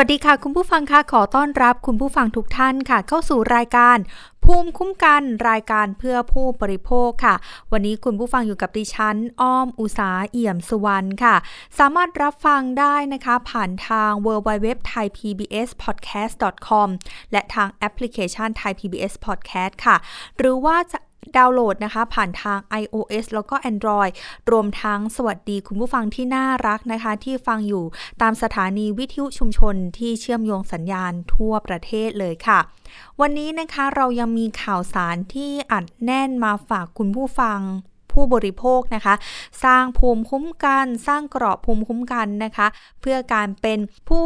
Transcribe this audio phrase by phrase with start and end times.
[0.00, 3.98] วัสดีค่ะ คุณผู้ฟังค่ะขอต้อนรับคุณผู้ฟังทุกท่านค่ะ เข้าสู่รายการ
[4.44, 7.34] ภูมิคุ้มกันรายการเพื่อผู้บริโภคค่ะ
[7.72, 11.34] วันนี้คุณผู้ฟังอยู่กับดิฉัน อ้อมอุสาเอี่ยมสุวรรณค่ะ
[11.78, 15.98] สามารถรับฟังได้นะคะ ผ่านทาง w w w t h a i p b s p o d
[16.08, 16.88] c a s t com
[17.32, 19.96] และทางแอปพลิเคชัน Thai PBS Podcast ค่ะ
[20.38, 20.98] หรือว่าจะ
[21.36, 24.12] ดาวน์โหลดนะคะ ผ่านทาง iOS แล้วก็ Android
[24.50, 27.84] รวมทั้งสวัสดีคุณผู้ฟังที่น่ารักนะคะ ที่ฟังอยู่
[28.22, 32.58] ตามสถานีวิทยุชุมชนที่เชื่อมโยงสัญญาณทั่วประเทศเลยค่ะ
[33.20, 37.60] วันนี้นะคะเรายังมีข่าวสารที่อัดแน่นมาฝากคุณผู้ฟัง
[38.12, 39.14] ผู้บริโภคนะคะ
[39.64, 42.66] สร้างภูมิคุ้มกัน สร้างเกราะภูมิคุ้มกันนะคะ
[43.00, 43.78] เพื่อการเป็น
[44.08, 44.24] ผู้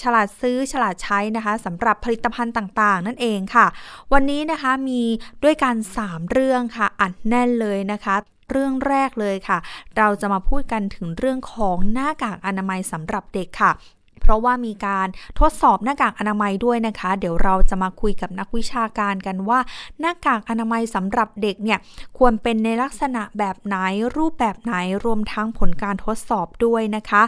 [0.00, 3.66] ฉลาดซื้อฉลาดใช้นะคะสำหรับผลิตภัณฑ์ต่างๆ นั่นเองค่ะ
[4.12, 5.02] วันนี้นะคะมี
[5.44, 5.74] ด้วยกัน
[6.04, 8.16] 3 เรื่องค่ะ อัดแน่นเลยนะคะ
[8.50, 9.58] เรื่องแรกเลยค่ะ
[9.96, 13.70] เราจะมาพูดกันถึงเรื่องของหน้ากากอนามัยสำหรับเด็กค่ะ
[14.20, 15.08] เพราะว่ามีการ
[15.40, 19.58] ทดสอบหน้ากากอนามัยด้วยนะคะ เดี๋ยวเราจะมาคุยกับนักวิชาการกันว่า
[20.00, 21.78] หน้ากากอนามัยสำหรับเด็กเนี่ย
[22.18, 23.76] ควรเป็นในลักษณะแบบไหน
[24.16, 27.22] รูปแบบไหนรวมทั้งผลการทดสอบด้วยนะคะ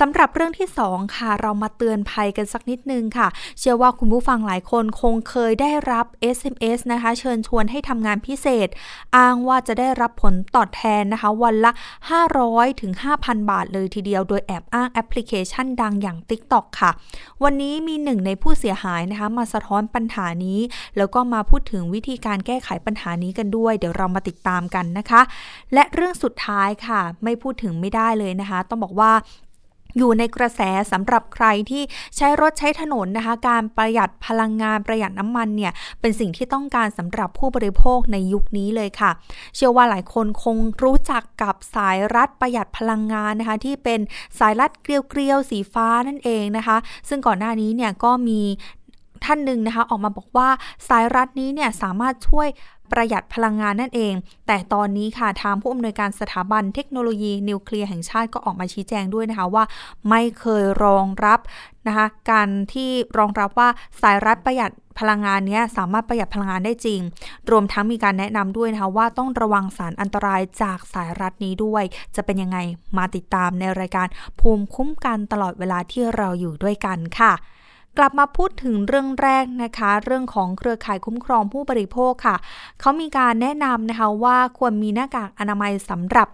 [0.00, 8.68] สำหรับเรื่องที่ 2 ค่ะ เรามาเตือนภัยกันสักนิดนึงค่ะ เชื่อว่าคุณผู้ฟังหลายคนคงเคยได้รับ SMS นะคะ เชิญชวนให้ทำงานพิเศษ
[9.16, 11.72] อ้างว่าจะได้รับผลตอบแทนนะคะ วันละ
[12.26, 16.90] 500ถึง5,000 บาทเลยทีเดียว โดยแอบอ้างแอปพลิเคชันดังอย่าง TikTok ค่ะ
[17.44, 20.60] วันนี้มีหนึ่งในผู้เสียหายนะคะ มาสะท้อนปัญหานี้
[20.96, 25.20] แล้วก็มาพูดถึงวิธีการแก้ไขปัญหานี้กันด้วย เดี๋ยวเรามาติดตามกันนะคะ
[25.74, 29.12] และเรื่องสุดท้ายค่ะ ไม่พูดถึงไม่ได้เลยนะคะ ต้องบอกว่า
[29.96, 30.60] อยู่ในกระแส
[30.92, 31.82] สำหรับใครที่
[32.16, 39.10] ใช้รถใช้ถนนนะคะ การประหยัดพลังงานประหยัดน้ำมันเนี่ยเป็นสิ่งที่ต้องการสำหรับผู้บริโภคในยุคนี้เลยค่ะ
[39.54, 44.00] เชื่อว่าหลายคนคงรู้จักกับสายรัดประหยัดพลังงานนะคะ ที่เป็น
[44.38, 44.88] สายรัดเก
[45.18, 46.76] ลียวๆสีฟ้านั่นเองนะคะ
[47.08, 48.40] ซึ่งก่อนหน้านี้เนี่ยก็มี
[49.24, 50.48] ท่านหนึ่งนะคะ ออกมาบอกว่า
[50.88, 52.48] สายรัดนี้เนี่ยสามารถช่วย
[52.92, 54.14] ประหยัดพลังงานนั่นเอง
[54.46, 59.64] แต่ตอนนี้ค่ะทางผู้อำนวยการสถาบันเทคโนโลยีนิวเคลียร์แห่งชาติก็ออกมาชี้แจงด้วยนะคะว่า
[60.08, 61.40] ไม่เคยรองรับ
[61.86, 63.68] นะคะการที่รองรับว่า
[64.00, 67.00] สายรัดประหยัดพลังงานนี้สามารถประหยัดพลังงานได้จริง
[67.50, 71.84] รวมทั้งมีการแนะนำด้วยนะคะว่าต้องระวังสารอันตรายจากสายรัดนี้ด้วย
[72.16, 72.58] จะเป็นยังไง
[72.98, 74.06] มาติดตามในรายการ
[74.40, 77.32] ภูมิคุ้มกันตลอดเวลาที่เราอยู่ด้วยกันค่ะ
[77.98, 82.36] กลับมาพูดถึงเรื่องแรกนะคะ เรื่องของเครือข่ายคุ้มครองผู้บริโภคค่ะ
[82.80, 86.28] เขามีการแนะนำนะคะว่าควรมีหน้ากากอนามัยสำหรับ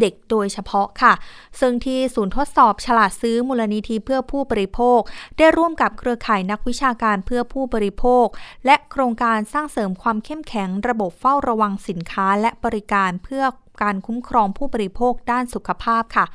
[0.00, 1.12] เด็กโดยเฉพาะค่ะ
[1.60, 5.00] ซึ่งที่ศูนย์ทดสอบฉลาดซื้อมูลนิธิเพื่อผู้บริโภค
[5.38, 8.26] ได้ร่วมกับเครือข่ายนักวิชาการเพื่อผู้บริโภค
[8.66, 13.44] และโครงการสร้างเสริมความเข้มแข็งระบบเฝ้าระวังสินค้าและบริการเพื่อ
[13.82, 16.26] การคุ้มครองผู้บริโภคด้านสุขภาพค่ะ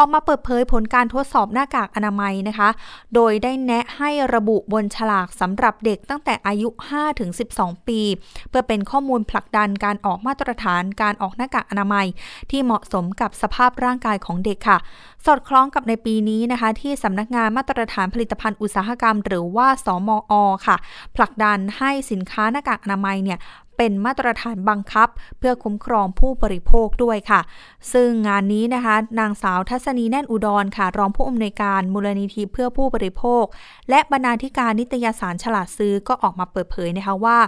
[0.00, 2.68] ออกมาเปิดเผยผลการทดสอบหน้ากากอนามัยนะคะ
[3.14, 6.68] โดยได้แนะให้ระบุบนฉลากสำหรับเด็กตั้งแต่อายุ
[7.28, 8.00] 5-12 ปี
[8.48, 12.06] เพื่อเป็นข้อมูลผลักดันการออกมาตรฐานการออกหน้ากากอนามัย
[12.50, 14.78] ที่เหมาะสมกับสภาพร่างกายของเด็กค่ะ
[15.26, 20.32] สอดคล้องกับในปีนี้นะคะ ที่สำนักงานมาตรฐานผลิตภัณฑ์อุตสาหกรรม หรือว่า สมอ
[20.66, 20.76] ค่ะ
[21.16, 23.38] ผลักดันให้สินค้าหน้ากากอนามัยเนี่ย
[23.78, 25.08] เป็นมาตรฐานบังคับ
[25.38, 27.40] เพื่อคุ้มครองผู้บริโภคด้วยค่ะ
[27.92, 33.44] ซึ่งงานนี้นะคะ นางสาวทัศนีแน่นอุดรค่ะ รองผู้อำนวยการมูลนิธิเพื่อผู้บริโภค
[33.90, 37.38] และบรรณาธิการนิตยสารฉลาดซื้อก็ออกมาเปิดเผยนะคะว่า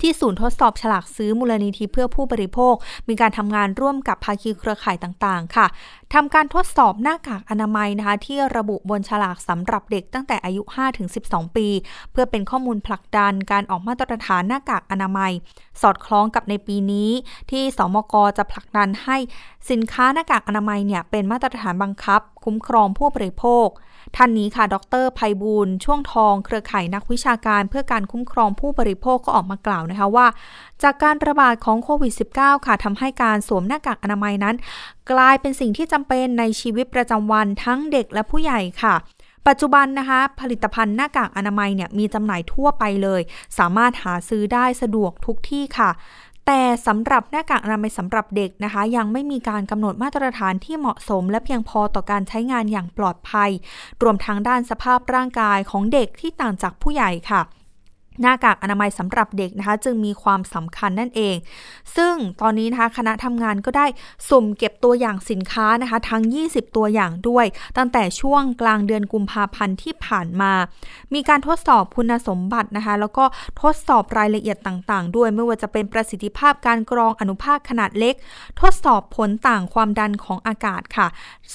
[0.00, 2.74] ที่ศูนย์ทดสอบฉลากซื้อมูลนิธิเพื่อผู้บริโภค
[3.08, 5.66] มีการทำงานร่วมกับภาคีเครือข่ายต่างๆ ค่ะ
[6.14, 10.62] ทำการทดสอบหน้ากากอนามัยนะคะ ที่ระบุบนฉลากสำหรับเด็กตั้งแต่อายุ
[11.08, 11.68] 5-12 ปี
[12.12, 15.32] เพื่อเป็นข้อมูลผลักดันการออกมาตรฐานหน้ากากอนามัย
[15.82, 17.10] สอดคล้องกับในปีนี้
[17.50, 19.16] ที่สมกจะผลักดันให้
[19.70, 23.68] สินค้าหน้ากากอนามัยเนี่ยเป็นมาตรฐานบังคับ คุ้มครองผู้บริโภค
[24.16, 30.26] ท่านนี้ค่ะ ดรภัยบูลช่วงทอง เครือข่ายนักวิชาการเพื่อการคุ้มครองผู้บริโภคก็ออกมากล่าวนะคะว่า
[30.82, 34.56] จากการระบาดของโควิด -19 ค่ะทำให้การสวมหน้ากากอนามัยนั้น
[35.10, 38.94] กลายเป็นสิ่งที่จำเป็นในชีวิตประจำวันทั้งเด็กและผู้ใหญ่ค่ะ
[39.48, 43.20] ปัจจุบันนะคะ ผลิตภัณฑ์หน้ากากอนามัยเนี่ยมีจำหน่ายทั่วไปเลย
[43.58, 45.90] สามารถหาซื้อได้สะดวกทุกที่ค่ะ
[46.52, 53.50] แต่สำหรับหน้ากากอนามัยสำหรับเด็กนะคะ ยังไม่มีการกำหนดมาตรฐานที่เหมาะสม และเพียงพอต่อการใช้งานอย่างปลอดภัย
[54.02, 57.40] รวมทั้งด้านสภาพร่างกายของเด็กที่ต่างจากผู้ใหญ่ค่ะ
[58.20, 61.36] หน้ากากอนามัยสำหรับเด็กนะคะ จึงมีความสำคัญนั่นเอง
[61.96, 63.86] ซึ่งตอนนี้นะคะคณะทำงานก็ได้
[64.28, 67.46] สุ่มเก็บตัวอย่างสินค้านะคะ ทั้ง 20 ตัวอย่างด้วย
[67.76, 70.52] ตั้งแต่ช่วงกลางเดือนกุมภาพันธ์ที่ผ่านมา
[71.14, 73.24] มีการทดสอบคุณสมบัตินะคะ แล้วก็
[73.62, 78.14] ทดสอบรายละเอียดต่าง ๆ ด้วย ไม่ว่าจะเป็นประสิทธิภาพการกรองอนุภาคขนาดเล็ก
[78.60, 81.06] ทดสอบผลต่างความดันของอากาศค่ะ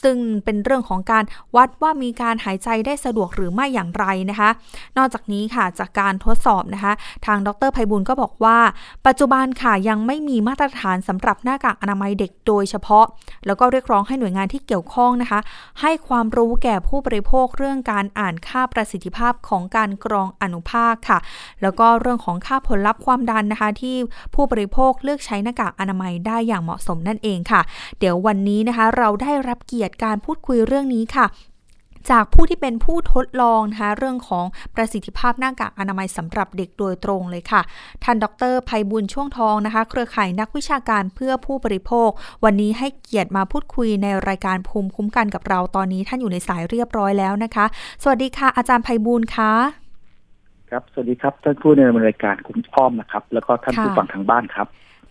[0.04, 1.24] ซึ่งเป็นเรื่องของการ
[1.56, 4.50] วัดว่ามีการหายใจได้สะดวกหรือไม่อย่างไรนะคะ
[4.98, 6.94] นอกจากนี้ค่ะจากการทดสอบนะคะ
[7.26, 8.58] ทางดรไพบุญก็บอกว่า
[9.08, 13.06] ปัจจุบันค่ะยังไม่มีมาตรฐานสำหรับหน้ากากอนามัยเด็กโดยเฉพาะ
[13.46, 15.40] แล้วก็เรียกร้องให้หน่วยงานที่เกี่ยวข้องนะคะ
[15.82, 21.20] ให้ความรู้แก่ผู้บริโภคเรื่องการอ่านค่าประสิทธิภาพของการกรองอนุภาคค่ะ
[21.62, 23.96] แล้วก็เรื่องของค่าผลลัพธ์ความดันนะคะ ที่
[24.34, 27.62] ผู้บริโภคเลือกใช้หน้ากากอนามัยได้อย่างเหมาะสมนั่นเองค่ะ
[28.00, 31.26] เดี๋ยววันนี้นะคะ เราได้รับเกียรติการพูดคุยเรื่องนี้ค่ะ
[32.12, 37.62] จากผู้ที่เป็นผู้ทดลองนะคะเรื่องของประสิทธิภาพหน้ากากอนามัยสำหรับเด็กโดยตรงเลยค่ะ
[38.04, 42.10] ท่านดรภัยบุญช่วงทองนะคะ เครือข่ายนักวิชาการเพื่อผู้บริโภค
[42.46, 47.66] วันนี้ให้เกียรติมาพูดคุยในรายการภูมิคุ้มกันกับเราตอนนี้ท่านอยู่ในสายเรียบร้อยแล้วนะคะ
[48.04, 49.54] สวัสดีค่ะ อาจารย์ภัยบุญคะ
[50.70, 54.68] ครับ สวัสดีครับ ท่านผู้ดำเนินรายการคุณพ่อมนะครับ แล้วก็ท่านผู้ฟังทางบ้านครับ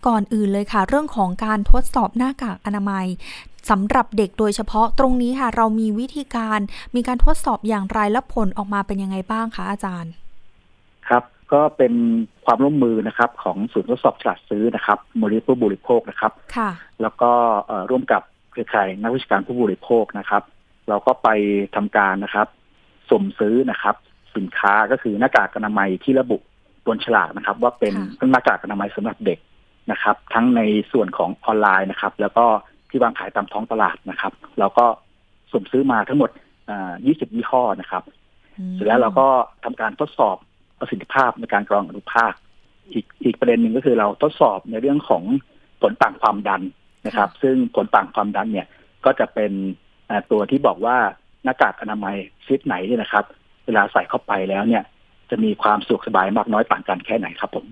[0.07, 3.05] ก่อนอื่นเลยค่ะ เรื่องของการทดสอบหน้ากากอนามัย
[3.69, 6.59] สำหรับเด็กโดยเฉพาะตรงนี้ค่ะ เรามีวิธีการ
[6.95, 10.11] มีการทดสอบอย่างไรและผลออกมาเป็นยังไงบ้างคะอาจารย์
[11.09, 11.23] ครับ
[11.53, 11.93] ก็เป็น
[12.45, 16.69] ความร่วมมือนะครับ ของศูนย์ทดสอบฉลาดซื้อนะครับมูลนิธิผู้บริโภคนะครับค่ะ
[17.01, 17.31] แล้วก็
[17.89, 18.21] ร่วมกับ
[18.51, 20.43] เครือข่ายนักวิชาการผู้บริโภคนะครับ
[20.89, 21.29] เราก็ไป
[21.75, 22.47] ทำการนะครับ
[23.09, 23.95] สุ่มซื้อนะครับ
[24.35, 26.37] สินค้าก็คือหน้ากากอนามัยที่ระบุ
[26.87, 27.93] บนฉลากนะครับ ว่าเป็น
[28.31, 29.39] หน้ากากอนามัยสำหรับเด็ก
[29.91, 30.61] นะครับ ทั้งใน
[30.91, 32.45] ส่วนของออนไลน์นะครับ แล้วก็
[32.95, 34.85] ที่วางขายตามท้องตลาดนะครับ เราก็
[35.51, 36.29] สุ่มซื้อมาทั้งหมด
[36.73, 38.03] 20 ยี่ห้อนะครับ
[38.73, 39.27] เสร็จแล้วเราก็
[39.63, 40.37] ทำการทดสอบ
[40.79, 42.33] ประสิทธิภาพในการกรองอนุภาค
[42.93, 45.23] อีกอีกประเด็นหนึ่งก็คือเราทดสอบในเรื่องของ
[45.81, 46.61] ผลต่างความดัน
[47.07, 48.67] นะครับ ซึ่งผลต่างความดันเนี่ย
[49.05, 49.51] ก็จะเป็น
[50.31, 50.97] ตัวที่บอกว่า
[51.43, 52.15] หน้ากากอนามัย
[52.45, 53.25] ชนิดไหนเนี่ยนะครับ
[53.65, 54.83] เวลาใส่เข้าไปแล้วเนี่ย
[55.29, 57.65] จะมีความสุขสบายมากน้อยต่างกันแค่ไหนครับผม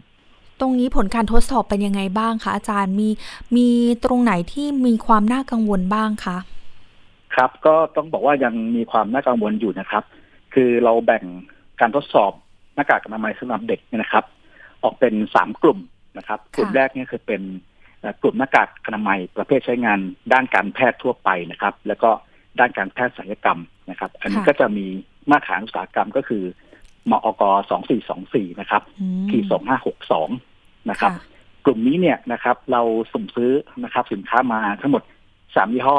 [0.60, 3.10] ตรงนี้ผลการทดสอบเป็นยังไงบ้างคะอาจารย์มี
[3.56, 3.68] มี
[4.06, 6.38] ตรงไหนที่มีความน่ากังวลบ้างคะ
[7.36, 10.04] ครับ ก็ต้องบอกว่ายังมีความน่ากังวลอยู่นะครับ
[10.54, 11.24] คือเราแบ่ง
[11.82, 12.32] การทดสอบ
[12.76, 14.26] หน้ากากอนามัยสำหรับเด็กเนี่ยนะครับ
[14.84, 15.80] ออกเป็นสามกลุ่ม
[16.18, 17.42] นะครับ กลุ่มแรกเนี่ยคือเป็น
[18.22, 20.00] กลุ่มหน้ากากอนามัยประเภทใช้งาน
[20.34, 22.10] ด้านการแพทย์ทั่วไปนะครับ แล้วก็
[22.60, 23.60] ด้านการแพทย์ศัลยกรรม
[23.90, 24.86] นะครับ อันนี้ก็จะมี
[25.32, 26.44] มาตรฐานอุตสาหกรรมก็คือ
[27.10, 28.82] มอกสองสี่สองสี่นะครับ
[29.30, 30.30] ขีดสองห้าหกสอง
[30.90, 31.12] นะครับ
[31.66, 33.52] กลุ่มนี้เนี่ยนะครับ เราสุ่มซื้อ
[33.84, 35.04] นะครับ สินค้ามาทั้งหมด
[35.56, 35.98] สามยี่ห้อ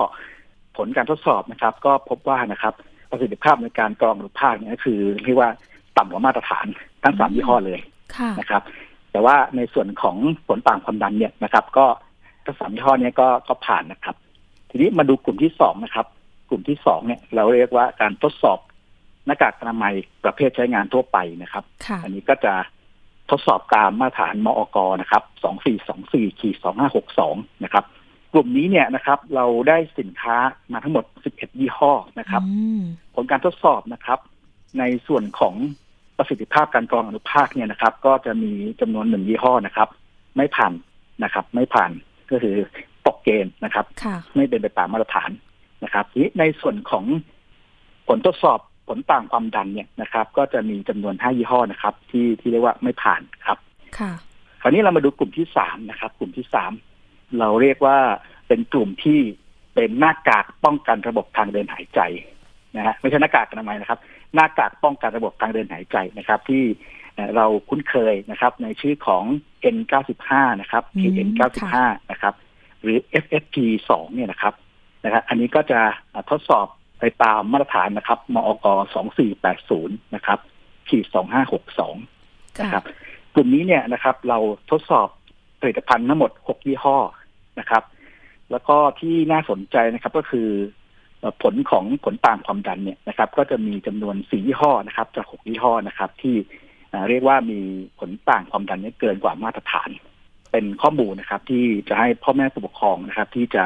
[0.76, 2.74] ผลการทดสอบนะครับ ก็พบว่านะครับ
[3.10, 5.50] ประสิทธิภาพในการกรองหรือภาคเนี่ยคือเรียกว่า
[5.96, 6.66] ต่ำกว่ามาตรฐาน
[7.02, 7.80] ทั้งสามยี่ห้อเลย
[8.40, 8.62] นะครับ
[9.12, 10.16] แต่ว่าในส่วนของ
[10.46, 11.86] ผลต่างความดันเนี่ยนะครับ ก็
[12.44, 14.16] ทั้งสามยี่ห้อนี้ก็ก็ผ่านนะครับ
[14.70, 16.06] ทีนี้มาดูกลุ่มที่สองนะครับ
[16.48, 18.58] กลุ่มที่สองเนี่ย เราเรียกว่าการทดสอบ
[19.26, 19.94] หน้ากากอนามัย
[20.24, 21.64] ประเภทใช้งานทั่วไปนะครับ
[22.04, 22.54] อันนี้ก็จะ
[23.30, 27.84] ทดสอบตามมาตรฐานมอกนะครับสองสี่สองสี่ขีดสองห้าหกสองนะครับ
[28.32, 30.36] กลุ่มนี้เนี่ยนะครับ เราได้สินค้า
[30.72, 32.42] มาทั้งหมดสิบเอ็ดยี่ห้อนะครับ
[33.14, 34.18] ผลการทดสอบนะครับ
[34.78, 35.54] ในส่วนของ
[36.16, 39.88] ประสิทธิภาพการกรองอนุภาคเนี่ยนะครับ ก็จะมีจำนวนหนึ่งยี่ห้อนะครับ
[40.36, 40.72] ไม่ผ่าน
[41.24, 41.90] นะครับ ไม่ผ่าน
[42.30, 42.56] ก็คือ
[43.06, 43.84] ตกเกณฑ์นะครับ
[44.36, 45.30] ไม่เป็นไปตามมาตรฐาน
[45.84, 47.04] นะครับทีในส่วนของ
[48.08, 48.58] ผลทดสอบ
[48.88, 53.58] ผลต่างความดันเนี่ยนะครับ ก็จะมีจำนวนห้ายี่ห้อนะครับ ที่ที่เรียกว่าไม่ผ่านครับ
[53.98, 54.12] ค่ะ
[54.60, 56.72] คราวนี้เรามาดูกลุ่มที่สามนะครับ กลุ่มที่สาม
[57.38, 57.96] เราเรียกว่า
[58.48, 59.20] เป็นกลุ่มที่
[59.74, 62.00] เป็นหน้ากากป้องกันระบบทางเดินหายใจ
[62.76, 63.98] นะฮะไม่ใช่หน้ากากอนามัยนะครับ
[64.34, 66.62] หน้ากากป้องกันระบบทางเดินหายใจนะครับ ที่
[67.36, 69.24] เราคุ้นเคยนะครับ ในชื่อของ
[69.74, 71.76] N95 นะครับ KN95
[72.10, 72.34] นะครับ
[72.82, 74.54] หรือ FFP2 เนี่ยนะครับ
[75.04, 75.80] นะครับ อันนี้ก็จะ
[76.30, 76.66] ทดสอบ
[76.98, 80.38] ไปตามมาตรฐานนะครับมอกสองสี่แปดศูนย์นะครับ
[80.88, 81.96] ขีดสองห้าหกสอง
[82.60, 82.84] นะครับ
[83.34, 84.38] กลุ่มนี้เนี่ยนะครับ เรา
[84.70, 85.08] ทดสอบ
[85.60, 86.96] ผลิตภัณฑ์ทั้งหมดหกยี่ห้อ
[87.60, 87.82] นะครับ
[88.50, 90.48] แล้วก็ที่น่าสนใจนะครับก็คือ
[91.42, 96.36] ผลของผลต่างความดันเนี่ยนะครับ ก็จะมีจำนวนสี่ยี่ห้อนะครับ จากหกยี่ห้อนะครับ ที่
[97.08, 97.60] เรียกว่ามี
[97.98, 99.90] ผลต่างความดันนี้เกินกว่ามาตรฐาน
[100.50, 103.64] เป็นข้อมูลนะครับ ที่จะให้พ่อแม่ผู้ปกครองนะครับ ที่จะ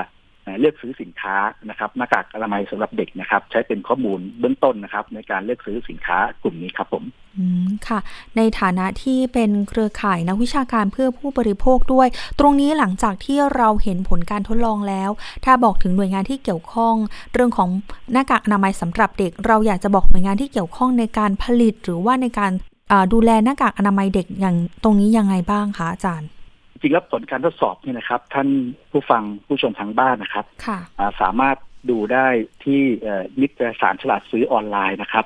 [0.61, 1.37] เลือกซื้อสินค้า
[1.69, 7.05] นะครับหน้ากากอนามัยสำหรับเด็กนะครับ ใช้เป็นข้อมูลเบื้องต้นนะครับ ในการเลือกซื้อสินค้ากลุ่มนี้ครับผม
[7.39, 7.99] อืมค่ะ
[8.37, 15.11] ในฐานะที่เป็นเครือข่ายนักวิชาการเพื่อผู้บริโภคด้วย ตรงนี้หลังจากที่เราเห็นผลการทดลองแล้ว
[15.45, 16.95] ถ้าบอกถึงหน่วยงานที่เกี่ยวข้อง
[17.33, 17.69] เรื่องของ
[18.13, 22.53] หน้ากากอนามัยสำหรับเด็ก เราอยากจะบอกหน่วยงานที่เกี่ยวข้องในการผลิต หรือว่าในการ
[23.13, 26.29] ดูแลหน้ากากอนามัยเด็กอย่างตรงนี้ยังไงบ้างคะอาจารย์
[26.81, 28.49] จริงแล้วผลการทดสอบนี่นะครับ ท่าน
[28.93, 30.79] ผู้ฟังผู้ชมทางบ้านนะครับค่ะ
[31.21, 31.57] สามารถ
[31.91, 32.27] ดูได้
[32.65, 32.81] ที่
[33.41, 35.25] นิตยสารฉลาดซื้อออนไลน์นะครับ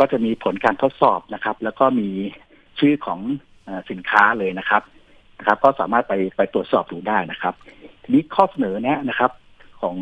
[0.00, 2.08] ก็จะมีผลการทดสอบนะครับ แล้วก็มี
[2.78, 3.20] ชื่อของ
[3.90, 4.82] สินค้าเลยนะครับ
[5.38, 7.54] นะครับ ก็สามารถไปไปตรวจสอบดูได้นะครับ
[8.02, 9.30] ทีนี้ข้อเสนอเนี้ยนะครับ
[9.80, 9.96] ของ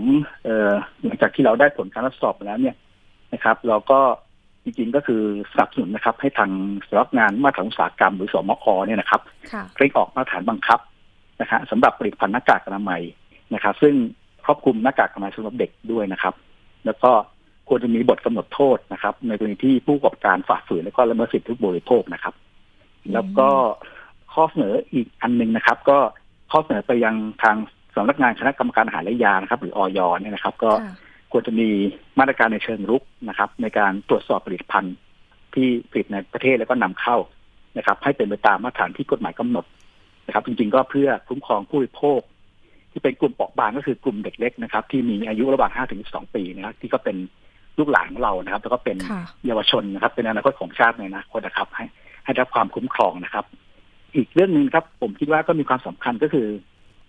[0.44, 0.72] เอ่อ
[1.04, 2.76] หลังจากที่เราได้ผลการทดสอบแล้วเนี่ย
[3.32, 4.00] นะครับ เราก็
[4.64, 6.50] จริงๆก็คือสนับสนุนนะครับ ให้ทาง
[6.88, 9.22] สำนักงานมาตรฐานอุตสาหกรรมหรือสมคเนี่ยนะครับ
[9.76, 10.80] เร่งออกมาตรฐานบังคับ
[11.40, 13.02] นะครสำหรับผลิตภัณฑ์หน้ากากอนามัย
[13.54, 13.94] นะครับ ซึ่ง
[14.44, 16.34] ครอบคลุมหน้ากากอนามัยสำหรับเด็กด้วยนะครับ
[16.86, 17.10] แล้วก็
[17.68, 22.34] ควรจะมีบทกำหนดโทษนะครับ ในกรณีที่ผู้ประกอบการฝ่าฝืนและก็ละเมิดสิทธิผู้บริโภคนะครับ
[23.12, 23.48] แล้วก็
[24.34, 25.98] ข้อเสนออีกอันหนึ่งนะครับ ก็
[26.50, 27.56] ข้อเสนอไปยังทาง
[27.94, 30.72] สำนักงานคณะกรรมการอาหารและยานะครับ หรืออยเนี่ยนะครับ ก็
[31.32, 31.68] ควรจะมี
[32.18, 34.94] มาตรการในเชิงรุกนะครับ ในการตรวจสอบผลิตภัณฑ์
[35.54, 37.16] ที่ผลิตในประเทศแล้วก็นำเข้า
[37.76, 39.64] นะครับ ให้เป็นไปตามมาตรฐานที่กฎหมายกำหนด
[40.30, 42.20] นะครับ จริงๆก็เพื่อคุ้มครองผู้บริโภค
[42.92, 47.16] ที่เป็นกลุ่มเปราะบางก็คือกลุ่มเด็กเล็กนะครับ ที่มีอายุระหว่าง5ถึง12 ปีนะครับ ที่ก็เป็น
[47.78, 48.96] ลูกหลานของเรานะครับ แล้วก็เป็น
[49.46, 51.84] เยาวชนนะครับ เป็นอนาคตของชาติในอนาคตนะครับ ให้
[52.24, 53.44] ให้รับความคุ้มครองนะครับ
[54.16, 56.46] อีกเรื่องหนึ่งครับ ผมคิดว่าก็มีความสำคัญก็คือ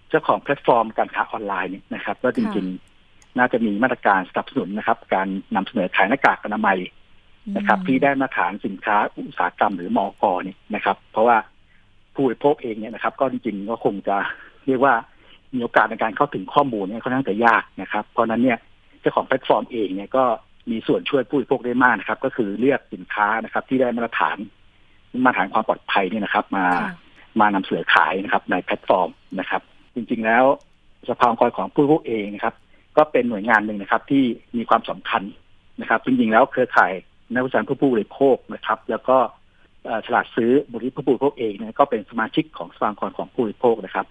[0.10, 2.66] เจ้าของแพลตฟอร์มการค้าออนไลน์เนี่ยนะครับก็จริง
[3.02, 6.78] ๆ น่าจะมีมาตรการสนับสนุนนะครับ การนำเสนอขายหน้ากากอนามัย
[7.58, 11.38] นะครับ ที่ได้มาตรฐานสินค้าอุตสาหกรรมหรือมอกนี่นะครับ เพราะว่า
[12.14, 14.18] ผู้บริโภคเองเนี่ยนะครับ ก็จริงๆก็คงจะ
[14.68, 14.94] เรียกว่า
[15.56, 18.58] มีโอกาสในการเข้าถึงข้อมูลเนี่ยค่อนข้างจะยากนะครับ เพราะนั้นเนี่ย
[19.02, 20.24] เจ้าของแพลตฟอร์มเองเนี่ยก็
[20.72, 24.38] มีส่วนช่วยผู้บริโภคได้มากนะครับ ก็คือเลือกสินค้านะครับ ที่ได้มาตรฐาน
[25.26, 26.66] มาตรฐานความปลอดภัยเนี่ยนะครับ มา
[27.40, 29.62] มานำเสนอขายนะครับ ในแพลตฟอร์มนะครับ
[29.96, 30.44] จริง ๆ แล้ว
[31.10, 32.56] สภาองค์กรของผู้บริโภคเองนะครับ
[32.98, 34.24] ก็เป็นหน่วยงานหนึ่งนะครับ ที่
[34.58, 35.24] มีความสำคัญ
[35.82, 36.92] นะครับ จริงๆแล้วเครือข่าย
[37.34, 39.18] นักวิจารณ์ผู้บริโภคนะครับ แล้วก็
[40.06, 44.06] ฉลาดซื้อบริษัทผู้บริโภคเองเนี่ยก็เป็นสมาชิกของสภาองค์กรของผู้บริโภคนะครับ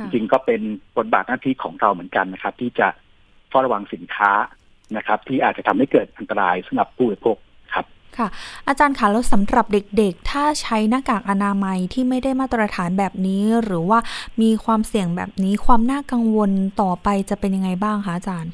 [0.00, 0.60] จริงก็เป็น
[0.96, 2.88] บทบาทหน้าที่ของเราเหมือนกันนะครับ ที่จะ
[3.50, 4.30] เฝ้าระวังสินค้า
[4.96, 7.36] นะครับ ที่อาจจะทำให้เกิดอันตรายสำหรับผู้บริโภค
[7.74, 7.84] ครับ
[8.18, 8.28] ค่ะ
[8.68, 13.98] อาจารย์คะแล้วสำหรับเด็กๆ ถ้าใช้หน้ากากอนามัยที่ไม่ได้มาตรฐานแบบนี้ หรือว่า
[14.42, 16.50] มีความเสี่ยงแบบนี้ความน่ากังวล
[16.82, 18.52] ต่อไปจะเป็นยังไงบ้างคะอาจารย์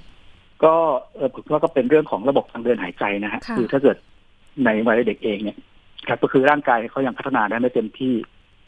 [0.65, 0.75] ก็
[1.15, 3.97] เออผมว่าก็เป็นเรื่องของระบบทางเดินหายใจนะฮะคือถ้าเกิด
[4.65, 5.57] ในวัยเด็กเองเนี่ย
[6.09, 8.15] ครับก็คือร่างกายเขายังพัฒนาได้ไม่เต็มที่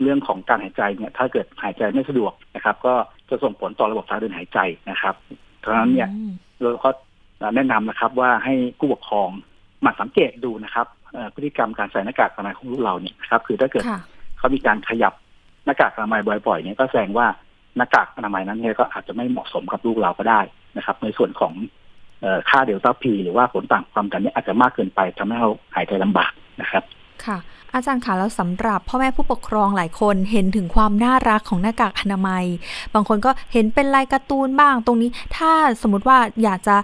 [0.03, 2.95] เรื่องของการหายใจเนี่ยถ้าเกิดหายใจไม่สะดวกนะครับ ก็
[3.31, 4.59] จะส่งผลต่อระบบทางเดินหายใจ
[4.91, 5.15] นะครับ
[5.61, 6.09] เพราะฉะนั้นเนี่ย
[6.61, 6.91] เราก็
[7.57, 9.29] แนะนำนะครับว่าให้ผู้ปกครอง
[9.85, 10.87] มาสังเกตดูนะครับ
[11.35, 13.85] พฤติกรรมการใส่หน้ากากอนามัยของลูกเราเนี่ยนะครับ คือถ้าเกิด
[14.39, 15.13] เขามีการขยับ
[15.65, 17.27] หน้ากากอนามัยบ่อยๆเนี่ยก็แสดงว่า
[17.77, 20.41] หน้ากากอนามัยนั้นเนี่ยก็อาจจะไม่เหมาะสมกับลูกเราก็ได้
[20.77, 21.53] นะครับ ในส่วนของ
[22.49, 26.83] ค่าเดลต้าพีหรือว่าผลต่างความดันเนี่ยอาจจะมากเกินไปทำให้เราหายใจลำบากนะครับ
[27.27, 27.39] ค่ะ
[27.75, 32.45] อาจารย์คะแล้วสำหรับพ่อแม่ผู้ปกครองหลายคนเห็นถึงความน่ารักของหน้ากากอนามัย
[32.95, 35.53] บางคนก็เห็นเป็นลายการ์ตูนบ้างตรงนี้ ถ้า
[35.83, 36.77] สมมติว่าอยากจะ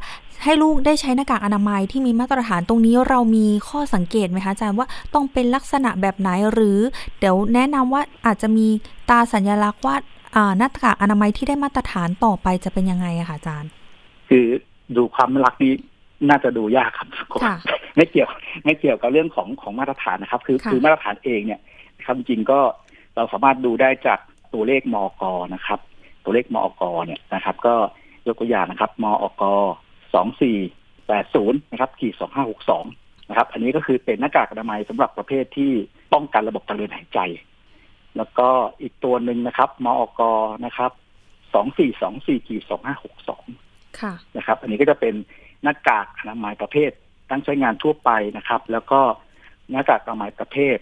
[0.45, 6.79] ให้ลูกได้ใช้หน้ากากอนามัยที่มีมาตรฐานตรงนี้เรามีข้อสังเกตไหมคะอาจารย์ว่าต้องเป็นลักษณะแบบไหนหรือ
[7.19, 8.67] เดี๋ยวแนะนำว่าอาจจะมี
[9.11, 9.95] ตาสัญลักษณ์ว่า
[10.59, 13.71] หน้ากากอนามัยที่ได้มาตรฐานต่อไปจะเป็นยังไงอะคะอาจารย์
[14.29, 14.47] คือ
[14.97, 15.73] ดูความน่ารักนี้
[16.29, 17.09] น่าจะดูยากครับ
[17.97, 18.29] ไม่เกี่ยว
[18.65, 21.61] ไม่เกี่ยวกับเรื่องของของมาตรฐานนะครับ คือคือมาตรฐานเองเนี่ย
[21.99, 22.61] นะครับจริงก็
[23.17, 24.19] เราสามารถดูได้จาก
[24.55, 25.23] ตัวเลขมอก
[25.55, 25.79] นะครับ
[26.25, 27.75] ตัวเลขมอกเนี่ยนะครับ ก็
[28.27, 29.43] ยกตัวอย่างนะครับมอก
[30.15, 30.57] สองสี่
[31.07, 32.85] แปดศูนย์นะครับขีดสองห้าหกสอง
[33.29, 35.73] นะครับ อันนี้ก็คือเป็นหน้ากากอนามัยสำหรับประเภทที่
[36.13, 37.19] ป้องกันระบบทางเดินหายใจ
[38.17, 38.49] แล้วก็
[38.83, 40.23] อีกตัวหนึ่งนะครับมอก
[40.65, 40.93] นะครับ
[41.55, 43.45] สองสี่สองสี่ขีดสองห้าหกสอง
[44.37, 45.15] นะครับ อันนี้ก็จะเป็น
[45.63, 46.91] หน้ากากอนามัยประเภท
[47.31, 49.01] ตั้งใช้งานทั่วไปนะครับ แล้วก็
[49.71, 50.79] หน้ากากอนามัยประเภท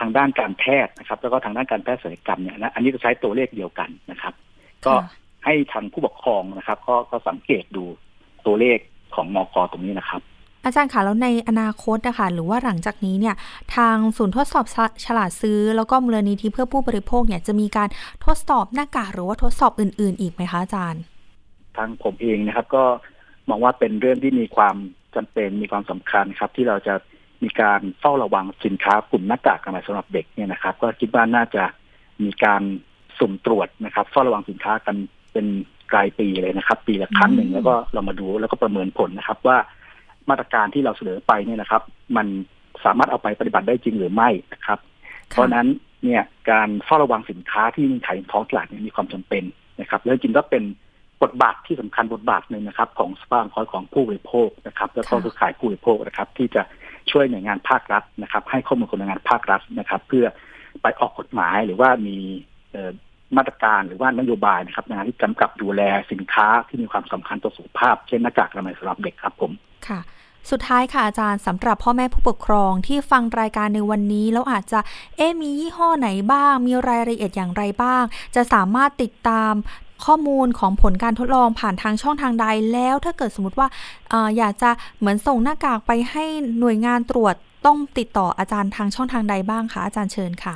[0.00, 4.34] ทางด้านการแพทย์นะครับ แล้วก็ทางด้านการแพทย์ศัลยกรรมเนี่ยนะอันนี้จะใช้ตัวเลขเดียวกันนะครับ
[4.86, 4.92] ก็
[5.44, 7.84] ให้ทางผู้ปกครองนะครับ ก็ก็สังเกตดู
[8.46, 8.78] ตัวเลข
[9.14, 10.22] ของมอกตรงนี้นะครับ
[10.64, 13.34] อาจารย์คะแล้วในอนาคตนะคะหรือว่าหลังจากนี้เนี่ย
[13.76, 14.64] ทางศูนย์ทดสอบ
[15.04, 17.88] ฉลาดซื้อ แล้วก็มูลนิธิเพื่อผู้บริโภคเนี่ยจะมีการ
[18.24, 21.02] ทดสอบหน้ากากหรือว่าทดสอบอื่น ๆ อีกไหมคะอาจารย์
[21.76, 22.84] ทางผมเองนะครับ ก็
[23.48, 24.76] มองว่าเป็นเรื่องที่มีความ
[25.16, 26.94] จำเป็นมีความสำคัญครับ ที่เราจะ
[27.42, 31.64] มีการเฝ้าระวังสินค้ากลุ่มหน้ากากอนามัยสำหรับเด็กเนี่ยนะครับ ก็คิดว่าน่าจะ
[32.24, 32.62] มีการ
[33.18, 34.96] สุ่มตรวจนะครับเฝ้าระวังสินค้ากัน
[35.32, 35.46] เป็น
[35.92, 39.56] กลายปีเลยนะครับ ปีละครั้งหนึ่งแล้วก็เรามาดูแล้วก็ประเมินผลนะครับ ว่า
[40.30, 41.82] มาตรการที่เราเสนอไปเนี่ยนะครับ
[42.16, 42.26] มัน
[42.84, 44.78] สามารถเอาไปปฏิบัติได้จริงหรือไม่นะครับ
[45.28, 45.66] เพราะนั้น
[46.04, 49.44] เนี่ยการเฝ้าระวังสินค้าที่มีขายท้องตลาดเนี่ยมีความจำเป็น
[49.80, 50.62] นะครับ แล้วจริงก็เป็น
[51.22, 56.62] บทบาทที่สำคัญบทบาทหนึ่งนะครับ ของสภาองค์ของผู้บริโภคนะครับ แล้วก็คือขายผู้บริโภคนะครับ ที่จะ
[57.10, 60.26] ช่วยหน่วยงานภาครัฐนะครับ ให้ข้อมูลคนหน่วยงานภาครัฐนะครับ เพื่อ
[60.82, 62.18] ไปออกกฎหมายหรือว่ามี
[63.36, 65.82] มาตรการหรือว่านโยบายนะครับในการที่กำกับดูแล
[66.12, 69.52] สินค้าที่มีความสำคัญต่อสุขภาพ เช่นหน้ากากอนามัยสำหรับเด็กครับผม
[69.88, 70.00] ค่ะ
[70.50, 74.80] สุดท้ายค่ะอาจารย์สำหรับพ่อแม่ผู้ปกครองที่ฟังรายการในวันนี้ แล้วอาจจะ
[75.16, 78.02] เอ๊มียี่ห้อไหนบ้าง มีรายละเอียดอย่างไรบ้าง
[78.36, 79.52] จะสามารถติดตาม
[80.04, 83.68] ข้อมูลของผลการทดลองผ่านทางช่องทางใดแล้ว ถ้าเกิดสมมติว่า
[84.12, 86.24] ออยากจะเหมือนส่งหน้ากากไปให้
[86.60, 87.34] หน่วยงานตรวจ
[87.66, 90.54] ต้องติดต่ออาจารย์ทางช่องทางใดบ้างคะอาจารย์เชิญค่ะ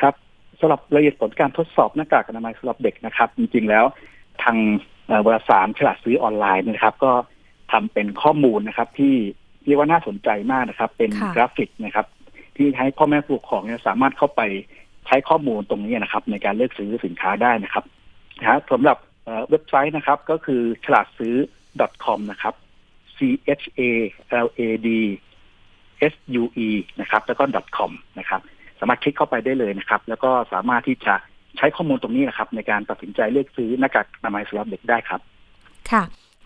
[0.00, 0.14] ครับ
[0.60, 3.84] สำหรับรายละเอียดผลการทดสอบหน้ากากอนามัยสำหรับเด็กนะครับ จริง ๆ แล้ว
[4.42, 4.56] ทาง
[5.24, 7.12] วารสารฉลาดซื้อออนไลน์นะครับ ก็
[7.72, 9.14] ทำเป็นข้อมูลนะครับ ที่
[9.66, 12.06] เรียกว่าน่าสนใจมากนะครับ เป็นกราฟิกนะครับ
[12.56, 14.40] ที่ให้พ่อแม่ผู้ปกครองเนี่ยสามารถเข้าไป
[15.06, 17.84] ใช้ข้อมูลตรงนี้นะครับ ในการเลือกซื้อสินค้าได้นะครับ
[18.40, 18.98] นะสำหรับ
[19.50, 21.34] เว็บไซต์นะครับก็คือฉลาดซื้อ
[22.04, 22.54] .com นะครับ
[23.16, 23.18] c
[23.60, 23.82] h a
[24.44, 24.88] l a d
[26.12, 26.68] s u e
[27.00, 27.44] นะครับ แล้วก็
[27.76, 28.40] .com นะครับ
[28.80, 31.14] สามารถคลิกเข้าไปได้เลยนะครับ แล้วก็สามารถที่จะ
[31.56, 35.20] ใช้ข้อมูลตรงนี้นะครับ ในการตัดสินใจเลือกซื้อหน้ากากอนามัยสำหรับเด็กได้ครับ
[35.90, 36.02] ค่ะ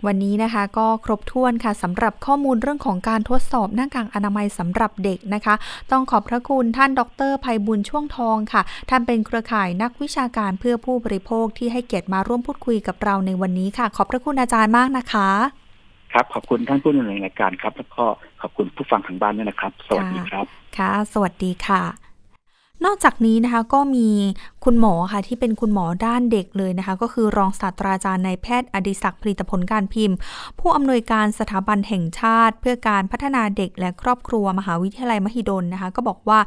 [0.06, 5.54] วันนี้นะคะก็ครบถ้วนค่ะสำหรับข้อมูลเรื่องของการทดสอบหน้ากากอนามัยสำหรับเด็กนะคะ
[5.92, 15.28] ต้องขอบพระคุณท่านดรภัยบุญช่วงทองค่ะ ท่านเป็นเครือข่ายนักวิชาการเพื่อผู้บริโภคที่ให้เกียรติมาร่วมพูดคุยกับเราในวันนี้ค่ะ ขอบพระคุณอาจารย์มากนะคะ
[16.12, 18.04] ครับขอบคุณท่านผู้ดำเนินรายการครับ แล้วก็
[18.40, 20.44] ขอบคุณผู้ฟังทางบ้านด้วยนะครับ สวัสดีครับ
[20.78, 22.03] ค่ะ สวัสดีค่ะ
[22.84, 24.08] นอกจากนี้นะคะก็มี
[24.64, 30.16] คุณหมอค่ะที่เป็นคุณหมอด้านเด็กเลยนะคะ ก็คือรองศาสตราจารย์นายแพทย์อดิศักดิ์ผลิตผลการพิมพ์
[30.60, 36.38] ผู้อำนวยการสถาบันแห่งชาติ เพื่อการพัฒนาเด็กและครอบครัวมหาวิทยาลัยมหิดลนะคะ ก็บอกว่า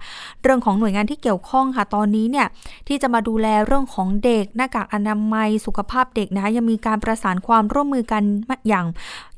[0.43, 2.47] เรื่องของหน่วยงานที่เกี่ยวข้องค่ะตอนนี้เนี่ย
[2.87, 8.23] ที่จะมาดูแลเรื่องของเด็ก หน้ากากอนามัยสุขภาพเด็กนะคะยังมีการประสานความร่วมมือกัน
[8.67, 8.85] อย่าง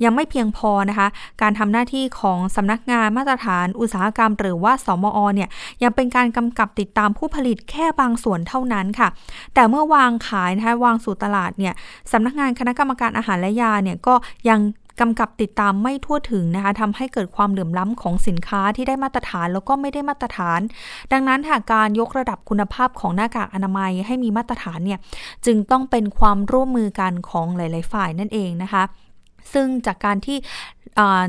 [0.03, 1.07] ยังไม่เพียงพอนะคะ
[1.41, 5.49] การทำหน้าที่ของสำนักงานมาตรฐานอุตสาหกรรม หรือว่าสมอเนี่ย
[5.83, 9.09] ยังเป็นการกำกับติดตามผู้ผลิตแค่บางส่วนเท่านั้นค่ะ
[9.53, 11.73] แต่เมื่อวางขายนะคะวางสู่ตลาดเนี่ย
[12.11, 14.13] สำนักงานคณะกรรมการอาหารและยาเนี่ยก็
[14.49, 14.59] ยัง
[15.03, 20.59] กำกับติดตามไม่ทั่วถึงนะคะทำให้เกิดความเหลื่อมล้ำของสินค้าที่ได้มาตรฐานแล้วก็ไม่ได้มาตรฐาน
[21.11, 24.99] ดังนั้นหากการยกระดับคุณภาพของหน้ากากอนามัยให้มีมาตรฐานเนี่ย
[25.45, 28.83] จึงต้องเป็นความร่วมมือกันของหลาย ๆ ฝ่ายนั่นเองนะคะ
[29.53, 30.37] ซึ่งจากการที่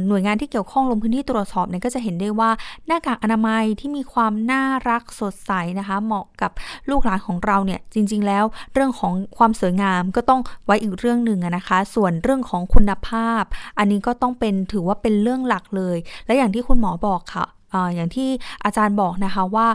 [0.08, 2.50] หน่วยงานที่เกี่ยวข้องลงพื้นที่ตรวจสอบเนี่ยก็จะเห็นได้ว่า
[2.86, 6.50] หน้ากากอนามัยที่มีความน่ารักสดใสนะคะ เหมาะกับ
[6.90, 13.42] ลูกหลานของเราเนี่ยจริง ๆ แล้วเรื่องของความสวยงามก็ต้องไว้อีกเรื่องหนึ่งนะคะ ส่วนเรื่องของคุณภาพ
[13.78, 18.28] อันนี้ก็ต้องเป็นถือว่าเป็นเรื่องหลักเลย และอย่างที่คุณหมอบอกค่ะออย่างที่
[18.64, 19.66] อาจารย์บอกนะคะว่า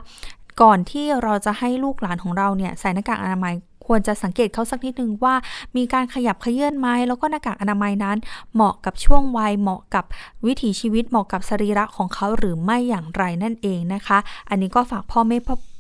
[0.61, 3.53] ก่อนที่เราจะให้ลูกหลานของเราเนี่ยใส่หน้ากากอนามัย
[3.85, 5.35] ควรจะสังเกตเขาสักนิดนึงว่า
[5.75, 8.17] มีการขยับเขยื่อนไหมแล้วก็หน้ากากอนามัยนั้น
[8.53, 10.05] เหมาะกับช่วงวัยเหมาะกับ
[10.45, 14.17] วิถีชีวิตเหมาะกับสรีระของเขาหรือไม่อย่างไรนั่นเองนะคะ
[14.49, 15.37] อันนี้ก็ฝากพ่อแม่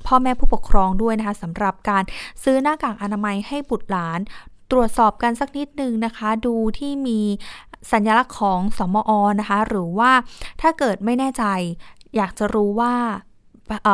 [0.07, 2.03] พ่อแม่ผู้ปกครองด้วยนะคะสำหรับการ
[2.43, 4.19] ซื้อหน้ากากอนามัยให้บุตรหลาน
[4.71, 7.19] ตรวจสอบกันสักนิดนึงนะคะ ดูที่มี
[7.91, 10.11] สัญลักษณ์ของสมอนะคะ หรือว่า
[10.61, 11.43] ถ้าเกิดไม่แน่ใจ
[12.15, 12.93] อยากจะรู้ว่า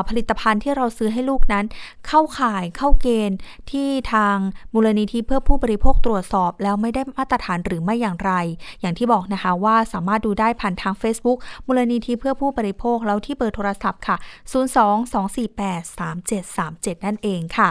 [0.09, 1.65] ผลิตภัณฑ์ที่เราซื้อให้ลูกนั้น
[2.07, 3.37] เข้าข่ายเข้าเกณฑ์
[3.71, 4.37] ที่ทาง
[4.73, 8.31] มูลนิธิเพื่อผู้บริโภคตรวจสอบ แล้วไม่ได้มาตรฐานหรือไม่อย่างไร
[8.81, 14.15] อย่างที่บอกนะคะว่าสามารถดูได้ผ่านทาง Facebook มูลนิธิเพื่อผู้บริโภคแล้วที่เบอร์โทรศัพท์ค่ะ
[14.51, 17.69] 022483737 นั่นเองค่ะ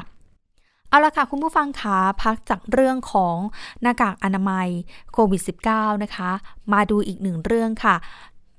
[0.88, 3.36] เอาละค่ะ คุณผู้ฟังคะพักจากเรื่องของ
[3.82, 4.68] หน้ากากอนามัย
[5.12, 6.30] โควิด -19 นะคะ
[6.72, 7.96] มาดูอีกหนึ่งเรื่องค่ะ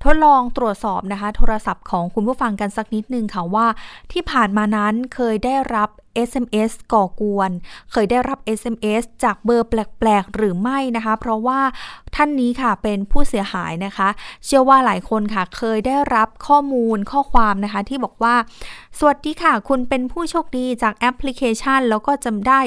[0.04, 3.66] ทดลองตรวจสอบนะคะ โทรศัพท์ของคุณผู้ฟังกันสักนิดนึงค่ะว่า
[4.12, 5.88] ที่ผ่านมานั้นเคยได้รับ
[6.28, 7.50] SMS ก่อกวน
[7.92, 11.60] เคยได้รับ SMS จากเบอร์แปลกๆ หรือไม่นะคะ เพราะว่า
[12.14, 14.08] ท่านนี้ค่ะเป็นผู้เสียหายนะคะ
[14.44, 18.34] เชื่อว่าหลายคนค่ะ เคยได้รับข้อมูลข้อความนะคะ ที่บอกว่า
[18.98, 22.60] สวัสดีค่ะ คุณเป็นผู้โชคดีจากแอปพลิเคชัน แล้วก็จำได้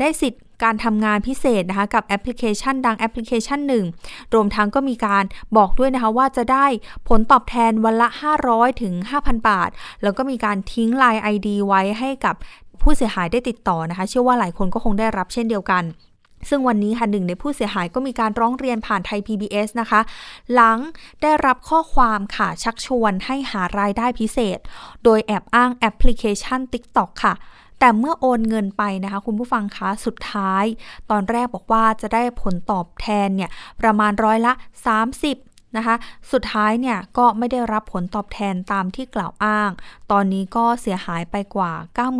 [0.00, 3.84] ได้สิทธิ์ การทำงานพิเศษนะคะกับแอปพลิเคชันดังแอปพลิเคชันหนึ่ง
[4.34, 5.24] รวมทั้งก็มีการ
[5.56, 6.66] บอกด้วยนะคะว่าจะได้
[7.08, 8.08] ผลตอบแทนวันละ
[8.44, 9.70] 500 ถึง 5,000 บาท
[10.02, 12.34] แล้วก็มีการทิ้งไลน์ ID ไว้ให้กับ
[12.82, 15.84] ผู้เสียหายได้ติดต่อนะคะ เชื่อว่าหลายคนก็คงได้รับเช่นเดียวกัน
[16.48, 20.00] ซึ่งวันนี้ค่ะหนึ่งในผู้เสียหายก็มีการร้องเรียนผ่านไทย PBS นะคะ
[20.54, 20.78] หลัง
[21.22, 24.58] ได้รับข้อความค่ะชักชวนให้หารายได้พิเศษ
[25.04, 27.34] โดยแอบอ้างแอปพลิเคชัน TikTok ค่ะ
[27.80, 30.64] แต่เมื่อโอนเงินไปนะคะ คุณผู้ฟังคะสุดท้าย
[31.10, 34.52] ตอนแรกบอกว่าจะได้ผลตอบแทนเนี่ยประมาณร้อยละ
[35.06, 35.45] 30
[35.76, 35.96] นะคะ
[36.32, 39.70] สุดท้ายเนี่ยก็ไม่ได้รับผลตอบแทนตามที่กล่าวอ้าง
[40.12, 41.72] ตอนนี้ก็เสียหายไปกว่า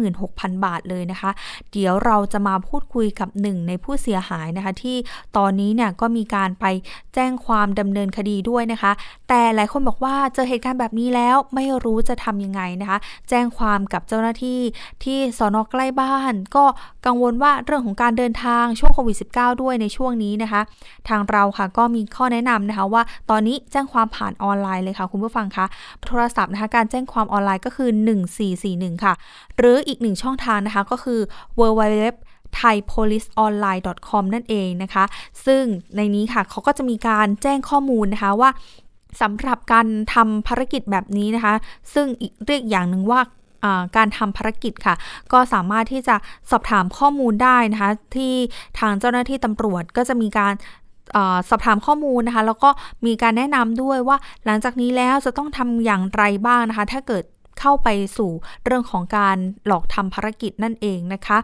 [0.09, 1.31] 96,000 บาทเลยนะคะ
[1.73, 4.97] เดี๋ยวเราจะมาพูดคุยกับหนึ่งในผู้เสียหายนะคะ ที่
[5.37, 6.65] ตอนนี้เนี่ยก็มีการไป
[7.15, 8.93] แจ้งความดำเนินคดีด้วยนะคะ
[9.29, 14.61] แต่หลายคนบอกว่าเจอเหตุการณ์แบบนี้แล้วไม่รู้จะทำยังไงนะคะ แจ้งความกับเจ้าหน้าที่
[15.05, 16.65] ที่สอนอใกล้บ้าน ก็
[17.07, 20.61] กังวลว่าเรื่องของการเดินทางช่วงโควิด -19 ด้วยในช่วงนี้นะคะ
[21.09, 25.67] ทางเราค่ะก็มีข้อแนะนำนะคะว่าตอนนี้แจ้งความผ่านออนไลน์เลยค่ะคุณผู้ฟังคะ
[26.07, 27.91] โทรศัพท์นะคะการแจ้งความออนไลน์ก็คือ
[28.47, 29.15] 1441 ค่ะ
[29.57, 31.21] หรืออีกหนึ่งช่องทางนะคะก็คือ
[31.59, 32.05] www
[32.61, 35.05] thaipoliceonline.com นั่นเองนะคะ
[35.47, 35.63] ซึ่ง
[35.97, 38.51] ในนี้ค่ะเขาก็จะมีการแจ้งข้อมูลนะคะว่า
[39.21, 41.55] สำหรับการทำภารกิจแบบนี้นะคะ
[41.95, 43.21] ซึ่งอีกเรียกอย่างหนึ่งว่า
[43.97, 44.95] การทำภารกิจค่ะ
[45.33, 46.17] ก็สามารถที่จะ
[46.51, 48.33] สอบถามข้อมูลได้นะคะ ที่
[48.79, 50.55] ทางเจ้าหน้าที่ตำรวจก็จะมีการ
[51.49, 52.71] สอบถามข้อมูลนะคะ แล้วก็
[53.07, 57.25] มีการแนะนำด้วยว่าหลังจากนี้แล้วจะต้องทำอย่างไรบ้างนะคะ ถ้าเกิด
[57.69, 58.33] เข้าไปสู่
[58.65, 61.39] เรื่องของการหลอกทำภารกิจนั่นเองนะคะ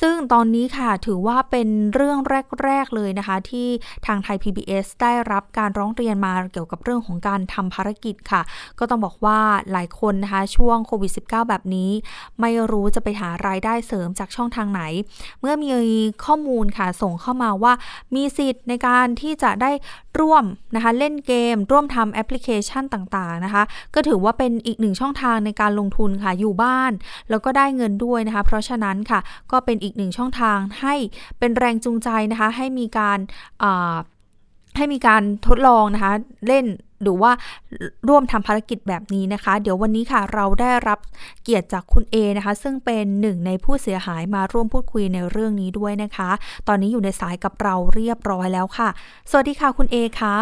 [0.00, 2.18] ซึ่งตอนนี้ค่ะถือว่าเป็นเรื่อง
[2.64, 3.68] แรก ๆ เลยนะคะ ที่
[4.06, 8.42] ทางไทย PBS ได้รับการร้องเรียนมาเกี่ยวกับเรื่องของการทำภารกิจค่ะ
[8.78, 9.38] ก็ต้องบอกว่า
[9.72, 11.90] หลายคนนะคะ ช่วงโควิด -19 แบบนี้
[12.40, 14.82] ไม่รู้จะไปหารายได้เสริมจากช่องทางไหน
[15.40, 15.70] เมื่อมี
[16.24, 17.72] ข้อมูลค่ะส่งเข้ามาว่า
[18.14, 19.70] มีสิทธิ์ในการที่จะได้
[20.20, 23.62] ร่วมนะคะ เล่นเกม ร่วมทำแอปพลิเคชันต่างๆนะคะ
[23.94, 26.92] ก็ถือว่าเป็นอีกหนึ่งช่องทางในการลงทุนค่ะอยู่บ้าน
[27.30, 29.20] แล้วก็ได้เงินด้วยนะคะ เพราะฉะนั้นค่ะ
[29.52, 30.94] ก็เป็นอีกหนึ่งช่องทางให้
[31.38, 33.18] เป็นแรงจูงใจนะคะ ให้มีการ
[34.76, 36.12] ให้มีการทดลองนะคะ
[36.46, 36.66] เล่น
[37.02, 37.32] หรือว่า
[38.08, 40.98] ร่วมทำภารกิจแบบนี้นะคะ เดี๋ยววันนี้ค่ะเราได้รับ
[41.42, 46.30] เกียรติจากคุณเอนะคะ ซึ่งเป็นหนึ่งในผู้เสียหายมาร่วมพูดคุยในเรื่องนี้ด้วยนะคะ
[46.68, 48.88] ตอนนี้อยู่ในสายกับเราเรียบร้อยแล้วค่ะ
[49.30, 50.36] สวัสดีค่ะคุณเอคะ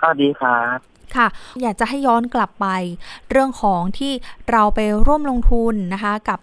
[0.00, 1.28] สวัสดีครับ ค่ะ
[1.62, 2.66] อยากจะให้ย้อนกลับไป
[3.30, 4.12] เรื่องของที่
[4.50, 6.38] เราไปร่วมลงทุนนะคะกับ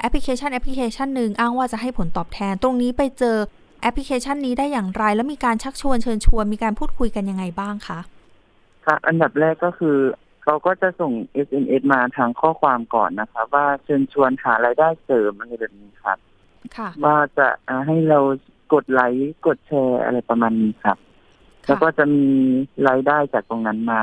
[0.00, 3.36] แอปพลิเคชันแอปพลิเคชันหนึ่งอ้างว่าจะให้ผลตอบแทน ตรงนี้ไปเจอ
[3.82, 7.98] แอปพลิเคชันนี้ได้อย่างไร แล้วมีการชักชวนเชิญชวนมีการพูดคุยกันยังไงบ้างคะ
[8.86, 9.96] ครับอันดับแรกก็คือ
[10.44, 11.12] เขาก็จะส่ง
[11.46, 16.18] SMS มาทางข้อความก่อนนะครับว่าเชิญชวนหารายได้เสริมอะไรแบบนี้ครับ
[17.04, 17.48] ว่าจะ
[17.86, 18.20] ให้เรา
[18.72, 20.98] กดไลค์กดแชร์อะไรประมาณนี้ครับ
[21.66, 22.26] แล้วก็จะมี
[22.88, 24.02] รายได้จากตรงนั้นมา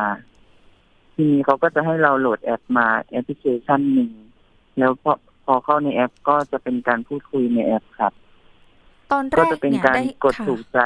[1.13, 4.12] ทีนี้เขาก็จะให้เราโหลดแอปมาแอปพลิเคชันหนึ่ง
[4.78, 5.13] แล้วพอ
[5.45, 8.13] พอเข้าในแอปก็จะเป็นการพูดคุยในแอปครับ
[9.12, 10.80] ตอนแรกเนี่ยได้กดถูกใจ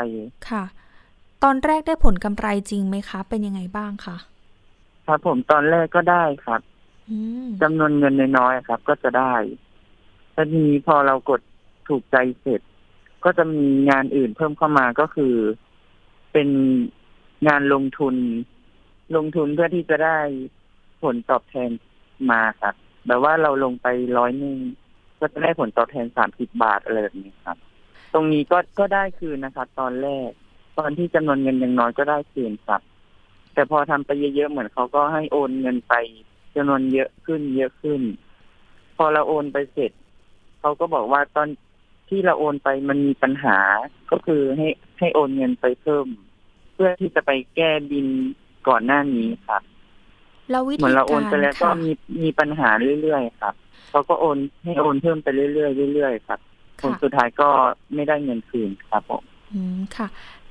[0.49, 0.63] ค่ะ
[1.43, 4.17] ตอนแรกได้ผลกำไรจริงไหมคะ เป็นยังไงบ้างคะ
[5.05, 6.61] ครับผมตอนแรกก็ได้ครับ
[7.61, 9.33] จำนวนเงินน้อยๆครับ ก็จะได้
[10.35, 11.41] ทีนี้พอเรากด
[11.87, 12.61] ถูกใจเสร็จ
[13.23, 15.33] ก็จะมีงานอื่นเพิ่มเข้ามาก็คือ
[16.33, 16.49] เป็น
[17.47, 18.15] งานลงทุน
[19.15, 20.17] ลงทุนเพื่อที่จะได้
[21.03, 21.69] ผลตอบแทน
[22.31, 22.75] มาครับ
[23.07, 24.57] แบบว่าเราลงไปร้อยหนึ่ง
[25.19, 27.57] ก็จะได้ผลตอบแทนสามสิบบาทอะไรแบบนี้ครับ
[28.13, 30.29] ตรงนี้ก็ก็ได้คืนนะครับ ตอนแรก
[30.79, 32.81] ตอนที่จำนวนเงินยังน้อยก็ได้คืนครับ
[33.53, 35.93] แต่พอทำไปเยอะๆเหมือนเขาก็ให้โอนเงินไป
[36.55, 38.01] จำนวนเยอะขึ้น เยอะขึ้น
[38.97, 39.91] พอเราโอนไปเสร็จ
[40.59, 41.47] เขาก็บอกว่าตอน
[42.09, 43.57] ที่เราโอนไปมันมีปัญหา
[44.11, 44.67] ก็คือให้
[45.03, 46.07] ให้โอนเงินไปเพิ่ม
[46.73, 48.07] เพื่อที่จะไปแก้บิน
[48.67, 49.61] ก่อนหน้านี้ครับ
[50.77, 52.69] เหมือนเราโอนไปแล้วก็มีมีปัญหา
[53.01, 53.53] เรื่อยๆครับ
[53.89, 56.39] เขาก็โอนให้โอนเพิ่มไปเรื่อยๆเรื่อยๆครับ
[56.81, 57.49] ผลสุดท้ายก็
[57.93, 60.07] ไม่ได้เงินคืนครับผมอืมค่ะ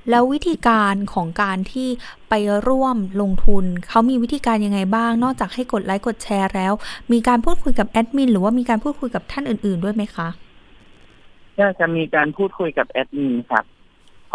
[0.09, 1.89] แล้ววิธีการของการที่
[2.29, 2.33] ไป
[2.67, 6.73] ร่วมลงทุน เขามีวิธีการยังไงบ้าง นอกจากให้กดไลค์กดแชร์แล้ว
[7.11, 10.27] มีการพูดคุยกับแอดมินหรือว่ามีการพูดคุยกับท่านอื่น ๆด้วยไหมคะ
[11.59, 13.63] ก็จะมีการพูดคุยกับแอดมินครับ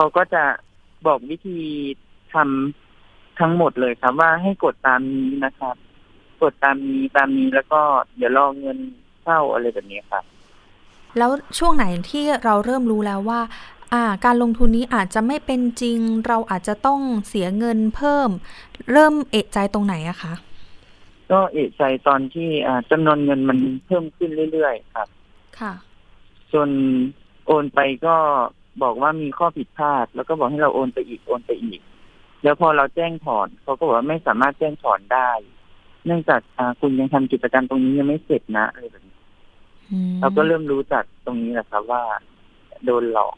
[0.01, 0.45] เขาก็จะ
[1.07, 1.59] บอกวิธี
[2.33, 5.77] ทำทั้งหมดเลยครับ ว่าให้กดตามนี้นะครับ
[6.43, 7.81] กดตามนี้ตามนี้แล้วก็
[8.17, 8.79] เดี๋ยวรอเงิน
[9.25, 10.25] เข้าอะไรแบบนี้ครับ
[11.19, 13.41] แล้วช่วงไหนที่เราเริ่มรู้แล้วว่า
[13.93, 18.29] อ่า การลงทุนนี้อาจจะไม่เป็นจริง เราอาจจะต้องเสียเงินเพิ่ม
[18.93, 20.35] เริ่มเอะใจตรงไหนอะคะ
[21.31, 25.09] ก็เอะใจตอนที่อ่าจำนวนเงินมันเพิ่มขึ้นเรื่อยๆครับ
[25.59, 25.73] ค่ะ
[26.53, 26.69] จน
[27.47, 28.17] โอนไปก็
[28.83, 31.81] บอกว่ามีข้อผิดพลาด แล้วก็บอกให้เราโอนไปอีกโอนไปอีก
[32.43, 35.31] แล้วพอเราแจ้งถอนเขาก็บอกว่าไม่สามารถแจ้งถอนได้
[36.05, 39.17] เนื่องจากอ่าคุณยังทำกิจกรรมตรงนี้ยังไม่เสร็จนะอะไรแบบนี้
[40.21, 42.03] เราก็เริ่มรู้จากตรงนี้แหละครับว่า
[42.85, 43.35] โดนหลอก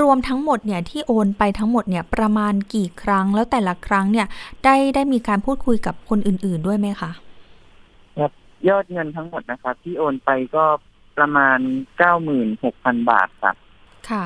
[0.00, 4.26] รวมทั้งหมดเนี่ยที่โอนไปทั้งหมดเนี่ย ประมาณกี่ครั้งแล้วแต่ละครั้งเนี่ย
[4.64, 7.10] ได้ได้มีการพูดคุยกับคนอื่น ๆด้วยไหมคะ
[8.18, 8.32] ครับ
[8.68, 10.64] ยอดเงินทั้งหมดนะครับที่โอนไปก็
[11.16, 11.58] ประมาณ
[11.98, 13.56] เก้าหมื่นหกพันบาทครับ
[14.10, 14.24] ค่ะ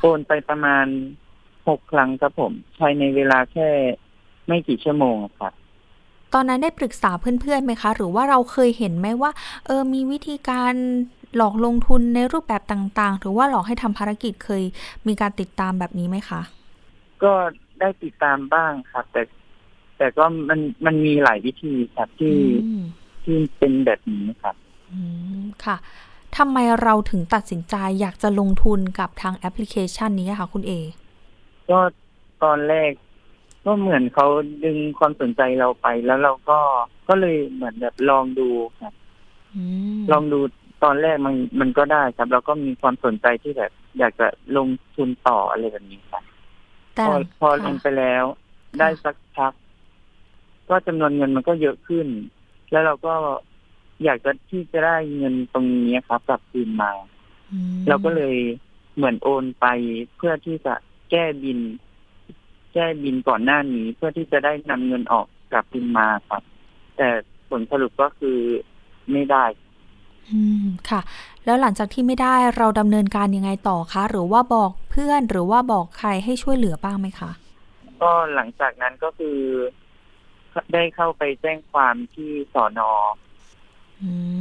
[0.00, 0.86] โอนไปประมาณ
[1.68, 3.68] หกครั้งครับผมภายในเวลาแค่
[4.46, 5.52] ไม่กี่ชั่วโมงครับ
[6.34, 9.30] ตอนนั้นได้ปรึกษาเพื่อนๆไหมคะ หรือว่าเราเคยเห็นไหมว่า
[9.66, 10.72] เออมีวิธีการ
[11.36, 14.62] หลอกลงทุนในรูปแบบต่างๆ หรือว่าหลอกให้ทำภารกิจเคย
[15.06, 16.40] มีการติดตามแบบนี้ไหมคะ
[17.22, 17.32] ก็
[17.80, 19.22] ได้ติดตามบ้างครับ แต่
[19.98, 22.36] แต่ก็มันมันมีหลายวิธีครับที่
[23.24, 24.54] ที่เป็นแบบนี้ครับ
[24.90, 25.00] อื
[25.40, 25.76] มค่ะ
[26.36, 30.72] ทำไมเราถึงตัดสินใจอยากจะลงทุนกับทางแอปพลิเคชันนี้คะคุณเอ
[31.70, 31.78] ก็
[32.42, 32.90] ตอนแรก
[33.64, 34.26] ก็เหมือนเขา
[34.64, 36.58] ดึงความสนใจเราไปแล้วเราก็
[37.08, 38.48] ก็เลยเหมือนแบบลองดู
[38.80, 38.94] ครับ
[40.12, 40.38] ลองดู
[40.84, 46.24] ตอนแรกมันมันก็ได้ครับแล้วก็มีความสนใจที่แบบ อยากจะลงทุนต่ออะไรแบบนี้ครับ
[47.06, 48.24] พอพอลงไปแล้ว
[48.78, 49.52] ได้สักพัก
[50.68, 52.06] ก็จำนวนเงินมันก็เยอะขึ้น
[52.70, 53.14] แล้วเราก็
[54.04, 56.92] อยากจะที่จะได้เงินตรงนี้ครับกลับคืนมา
[57.88, 58.36] เราก็เลย
[58.96, 59.66] เหมือนโอนไป
[60.16, 60.74] เพื่อที่จะ
[61.10, 61.58] แก้บิน
[62.74, 66.42] แก้บินก่อนหน้านี้ เพื่อที่จะได้นำเงินออกกลับคืนมาครับ
[66.96, 67.08] แต่
[67.48, 68.38] ผลสรุปก็คือ
[69.12, 69.44] ไม่ได้
[70.30, 71.00] อืมค่ะ
[71.44, 77.30] แล้วหลังจากที่ไม่ได้เราดำเนินการยังไงต่อคะ หรือว่าบอกเพื่อนหรือว่าบอกใครให้ช่วยเหลือบ้างไหมคะ
[78.02, 79.38] ก็หลังจากนั้นก็คือ
[80.72, 82.90] ได้เข้าไปแจ้งความที่สอนอ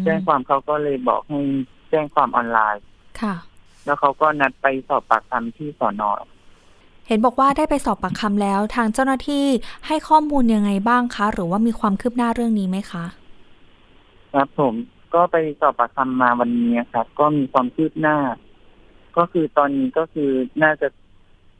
[0.03, 1.39] แจ้งความเขาก็เลยบอกให้
[1.89, 2.83] แจ้งความออนไลน์
[3.21, 3.35] ค่ะ
[3.85, 6.11] แล้วเขาก็นัดไปสอบปากคำที่สอนอ
[7.07, 9.45] เห็นบอกว่าได้ไปสอบปากคำแล้ว ทางเจ้าหน้าที่
[9.87, 13.05] ให้ข้อมูลยังไงบ้างคะ หรือว่ามีความคืบหน้าเรื่องนี้ไหมคะ
[14.33, 14.73] ครับผม
[15.13, 18.17] ก็ไปสอบปากคำมาวันนี้ครับก็มีความคืบหน้า
[19.17, 20.29] ก็คือตอนนี้ก็คือ
[20.63, 20.87] น่าจะ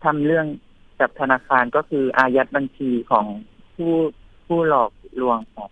[0.04, 0.46] ทำเรื่อง
[1.00, 3.26] กับธนาคารก็คืออายัดบัญชีของ
[3.76, 3.94] ผู้
[4.48, 5.72] ผู้หลอกลวงครับ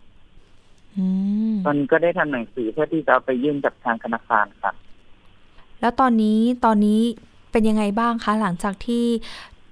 [1.66, 4.76] ตอนนี้ก็ได้ทำหนังสือเพื่อที่จะเอาไปยื่นกับทางธนาคารครับ
[5.82, 7.02] แล้วตอนนี้ตอนนี้
[7.52, 9.06] เป็นยังไงบ้างคะ หลังจากที่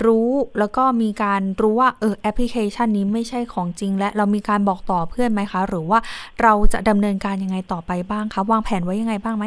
[0.06, 6.00] รู้แล้วก็มีการรู้ว่าเออแอปพลิเคชันนี้ไม่ใช่ของจริง และเรามีการบอกต่อเพื่อนไหมคะ หรือว่า
[6.42, 9.46] เราจะดำเนินการยังไงต่อไปบ้างคะ วางแผนไว้ยังไงบ้างไหม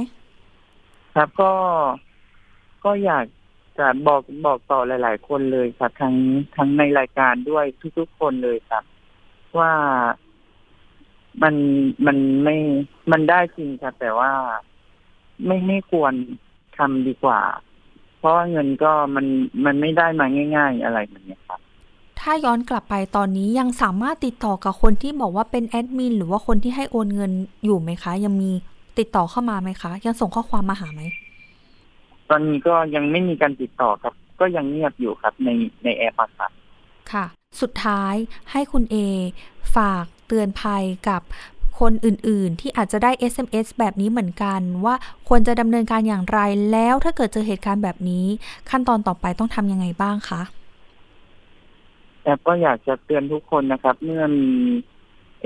[1.14, 1.52] ครับก็
[2.84, 3.26] ก็อยาก
[3.78, 6.14] จะบอกบอกต่อหลาย ๆ คนเลยครับทั้ง
[6.56, 7.64] ทั้งในรายการด้วย
[7.98, 8.84] ทุกๆคนเลยครับ
[9.58, 9.72] ว่า
[11.42, 11.54] มัน
[12.06, 12.56] มันไม่
[13.10, 14.30] มันได้จริงครับแต่ว่า
[15.46, 16.12] ไม่ไม่ควร
[16.78, 17.40] ทำดีกว่า
[18.18, 19.26] เพราะว่าเงินก็มัน
[19.64, 21.60] มันไม่ได้มาง่าย ๆ อะไรแบบนี้ครับ
[22.20, 27.32] ถ้าย้อนกลับไปตอนนี้ยังสามารถติดต่อกับคนที่บอกว่าเป็นแอดมินหรือว่าคนที่ให้โอนเงิน
[27.64, 28.50] อยู่ไหมคะ ยังมี
[28.98, 31.02] ติดต่อเข้ามาไหมคะ ยังส่งข้อความมาหาไหม
[32.30, 35.48] ตอนนี้ก็ยังไม่มีการติดต่อครับ ก็ยังเงียบอยู่ครับใน
[35.84, 36.50] ในแอปครับ
[37.12, 37.26] ค่ะ
[37.60, 38.14] สุดท้าย
[38.50, 38.96] ให้คุณเอ
[39.76, 41.22] ฝาก เตือนภัยกับ
[41.80, 44.94] คนอื่นๆ ที่อาจจะได้ SMS แบบนี้เหมือนกันว่า
[45.28, 46.38] ควรจะดำเนินการอย่างไร
[46.72, 48.26] แล้วถ้าเกิดเจอเหตุการณ์แบบนี้
[48.70, 50.42] ขั้นตอนต่อไปต้องทำยังไงบ้างคะ
[52.22, 54.50] แต่ก็อยากจะเตือนทุกคนนะครับ เมื่อมี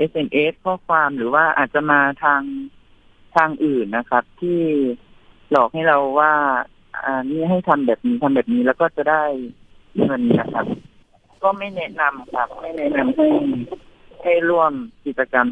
[0.09, 2.41] SMS ข้อความหรือว่าอาจจะมาทาง
[3.35, 4.59] ทางอื่นนะครับ ที่
[5.51, 6.33] หลอกให้เราว่า
[7.03, 9.23] อ่านี่ให้ทำแบบนี้ทำแบบนี้แล้วก็จะได้
[9.97, 10.65] เงินนะครับ
[11.43, 13.27] ก็ไม่แนะนำครับ ไม่แนะนำให้
[14.23, 14.73] ให้ร่วม
[15.05, 15.47] กิจกรรม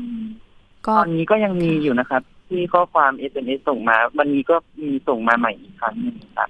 [0.97, 6.49] ตอนนี้ก็ยังมีอยู่นะครับ ที่ข้อความเอสเอ็มเอส่งมา วันนี้ก็มีส่งมาใหม่อีกครั้งหนึ่งครับ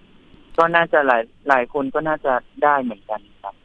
[0.57, 3.55] ก็น่าจะหลายหลายคนก็น่าจะได้เหมือนกันครับ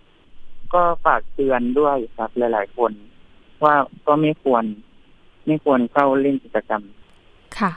[0.75, 2.93] ก็ฝากเตือนด้วยครับ หลาย ๆ คน
[3.65, 3.75] ว่า
[4.07, 4.65] ก็ไม่ควร
[5.47, 6.83] ไม่ควรเข้าเล่นกิจกรรม
[7.59, 7.71] ค่ะ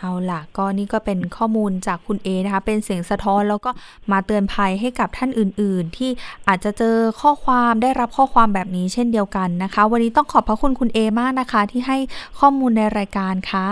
[0.00, 3.70] เอาล่ะก็นี่ก็เป็นข้อมูลจากคุณเอนะคะ เป็นเสียงสะท้อนแล้วก็
[4.12, 6.10] มาเตือนภัยให้กับท่านอื่น ๆ ที่
[6.48, 11.98] อาจจะเจอข้อความได้รับข้อความแบบนี้เช่นเดียวกันนะคะ วันนี้ต้องขอบพระคุณคุณเอมากนะคะ ที่ให้
[12.40, 13.68] ข้อมูลในรายการค่ะ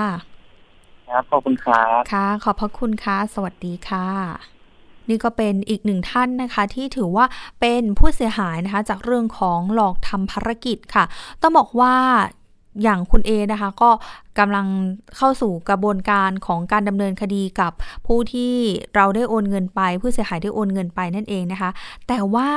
[1.10, 4.08] ครับขอบคุณครับค่ะ ขอบพระคุณค่ะ สวัสดีค่ะ
[5.08, 7.26] นี่ก็เป็นอีกหนึ่งท่านนะคะที่ถือว่า
[7.60, 11.04] เป็นผู้เสียหายนะคะจากเรื่องของหลอกทำภารกิจค่ะ
[11.42, 11.94] ต้องบอกว่า
[12.82, 13.90] อย่างคุณเอนะคะก็
[14.38, 14.66] กำลัง
[15.16, 17.72] เข้าสู่กระบวนการของการดำเนินคดีกับ
[18.06, 18.54] ผู้ที่
[18.94, 21.70] เราได้โอนเงินไป ผู้เสียหายได้โอนเงินไปนั่นเองนะคะ
[22.08, 22.50] แต่ว่า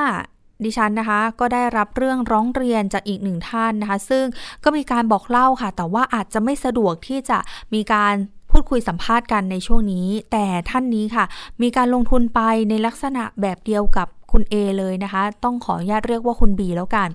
[0.63, 4.25] ดิฉันนะคะก็ได้รับเรื่องร้องเรียนจากอีกหนึ่งท่านนะคะ ซึ่ง
[4.63, 7.37] ก็มีการบอกเล่าค่ะ แต่ว่าอาจจะไม่สะดวกที่จะ
[7.73, 8.13] มีการ
[8.51, 11.25] พูดคุยสัมภาษณ์กันในช่วงนี้ แต่ท่านนี้ค่ะ
[11.61, 17.07] มีการลงทุนไปในลักษณะแบบเดียวกับ คุณ A เลยนะคะ ต้องขออนุญาตเรียกว่าคุณ B แล้วกัน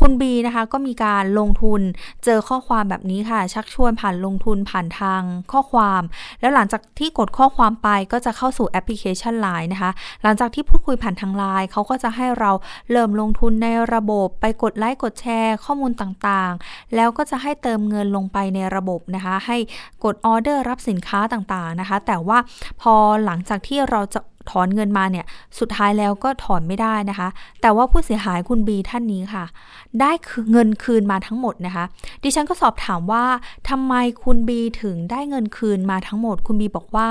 [0.00, 1.80] คุณ B นะคะก็มีการลงทุน
[2.24, 6.02] เจอข้อความแบบนี้ค่ะ ชักชวนผ่านลงทุนผ่านทางข้อความ
[6.40, 9.90] แล้วหลังจากที่กดข้อความไปก็จะเข้าสู่แอปพลิเคชัน Line นะคะ
[10.22, 12.50] หลังจากที่พูดคุยผ่านทางไลน์เขาก็จะให้เรา
[12.90, 19.56] เริ่มลงทุนในระบบไปกดไลค์กดแชร์ ข้อมูลต่างๆ แล้วก็จะให้เติมเงินลงไปในระบบนะคะ ให้
[20.04, 22.38] กดออเดอร์รับสินค้าต่างๆนะคะ แต่ว่า
[22.80, 25.24] พอหลังจากที่เราจะ ถอนเงินมาเนี่ย
[25.58, 27.28] สุดท้ายแล้วก็ถอนไม่ได้นะคะ
[27.60, 29.44] แต่ว่าผู้เสียหายคุณบีท่านนี้ค่ะ
[30.00, 30.10] ได้
[30.50, 31.84] เงินคืนมาทั้งหมดนะคะ
[32.22, 33.24] ดิฉันก็สอบถามว่า
[33.68, 37.08] ทำไมคุณบีถึงได้เงินคืนมาทั้งหมด คุณบีบอกว่า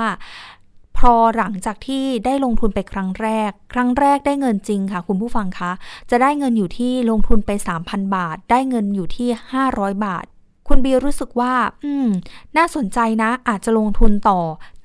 [0.98, 5.72] พอหลังจากที่ได้ลงทุนไปครั้งแรก ครั้งแรกได้เงินจริงค่ะ คุณผู้ฟังคะ
[6.10, 7.50] จะได้เงินอยู่ที่ลงทุนไป
[7.82, 9.28] 3,000 บาท ได้เงินอยู่ที่
[9.66, 10.24] 500 บาท
[10.68, 12.08] คุณบีรู้สึกว่า อืม
[12.56, 14.40] น่าสนใจนะ อาจจะลงทุนต่อ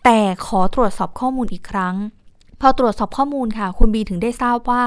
[0.05, 1.95] แต่ขอตรวจสอบข้อมูลอีกครั้ง
[2.63, 4.83] พอตรวจสอบข้อมูลค่ะ คุณบีถึงได้ทราบว่า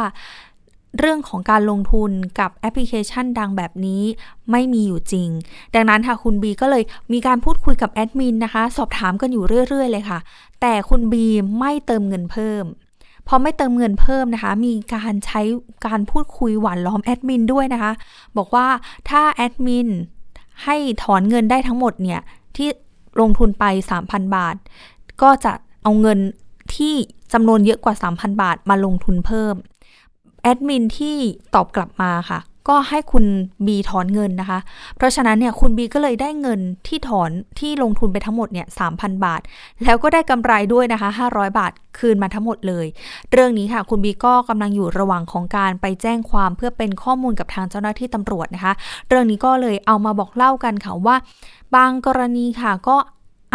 [0.99, 2.11] เรื่องของการลงทุน
[2.41, 4.03] กับแอปพลิเคชันดังแบบนี้
[4.51, 5.29] ไม่มีอยู่จริง
[5.75, 10.19] ดังนั้นค่ะคุณบีก็เลยมีการพูดคุยกับแอดมินนะคะ สอบถามกันอยู่เรื่อย ๆ เลยค่ะ
[10.61, 11.25] แต่คุณบี
[11.59, 12.65] ไม่เติมเงินเพิ่ม
[13.29, 15.41] พอไม่เติมเงินเพิ่มนะคะ มีการใช้
[15.87, 17.93] การพูดคุยหวานล้อมแอดมินด้วยนะคะ
[18.37, 18.67] บอกว่า
[19.11, 19.89] ถ้าแอดมิน
[20.65, 22.21] ให้ถอนเงินได้ทั้งหมดเนี่ย
[22.57, 22.69] ที่
[23.21, 23.65] ลงทุนไป
[24.01, 24.57] 3,000 บาท
[25.23, 25.53] ก็จะ
[25.85, 26.21] เอาเงิน
[26.74, 26.94] ที่
[27.33, 29.55] จำนวนเยอะกว่า 3,000 บาทมาลงทุนเพิ่ม
[30.42, 31.16] แอดมินที่
[31.55, 33.24] ตอบกลับมาค่ะ ก็ให้คุณ
[33.66, 34.59] บีถอนเงินนะคะ
[34.96, 39.40] เพราะฉะนั้นเนี่ยคุณบีก็เลยได้เงินที่ถอนที่ลงทุนไปทั้งหมดเนี่ยสามพันบาท
[39.85, 42.87] แล้วก็ได้กำไรด้วยนะคะ 500 บาทคืนมาทั้งหมดเลย
[43.33, 48.72] เรื่องนี้ค่ะ คุณบีก็กำลังอยู่ระหว่างของการไปแจ้งความเพื่อเป็นข้อมูลกับทางเจ้าหน้าที่ตำรวจนะคะ
[49.09, 51.16] เรื่องนี้ก็เลยเอามาบอกเล่ากันค่ะว่า
[51.74, 52.96] บางกรณีค่ะก็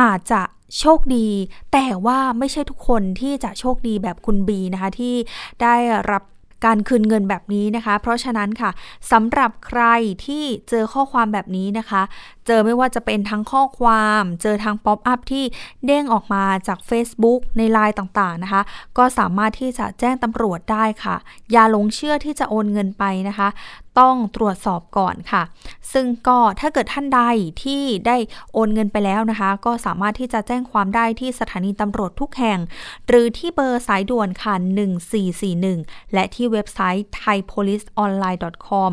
[0.02, 0.42] อาจจะ
[0.80, 1.28] โชคดี
[1.74, 5.16] แต่ว่าไม่ใช่ทุกคนที่จะโชคดีแบบคุณบีนะคะ ที่
[5.62, 5.76] ได้
[6.12, 6.24] รับ
[6.68, 8.72] การคืนเงินแบบนี้นะคะ เพราะฉะนั้นค่ะ
[9.12, 9.84] สำหรับใคร
[10.26, 12.02] ที่เจอข้อความแบบนี้นะคะ
[12.48, 15.44] เจอไม่ว่าจะเป็นทั้งข้อความ เจอทางป๊อปอัพที่
[15.86, 18.62] เด้งออกมาจาก Facebook ในไลน์ต่างๆนะคะ
[18.98, 21.16] ก็สามารถที่จะแจ้งตำรวจได้ค่ะ
[21.52, 23.50] อย่าหลงเชื่อที่จะโอนเงินไปนะคะ
[24.00, 25.44] ต้องตรวจสอบก่อนค่ะ
[25.94, 27.22] ซึ่งก็ถ้าเกิดท่านใด
[27.64, 28.18] ที่ได้
[28.54, 32.60] โอนเงินไปแล้วนะคะ ก็สามารถที่จะแจ้งความได้ที่สถานีตำรวจทุกแห่ง
[33.08, 34.54] หรือที่เบอร์สายด่วนค่ะ
[35.34, 38.92] 1441 และที่เว็บไซต์ thaipoliceonline.com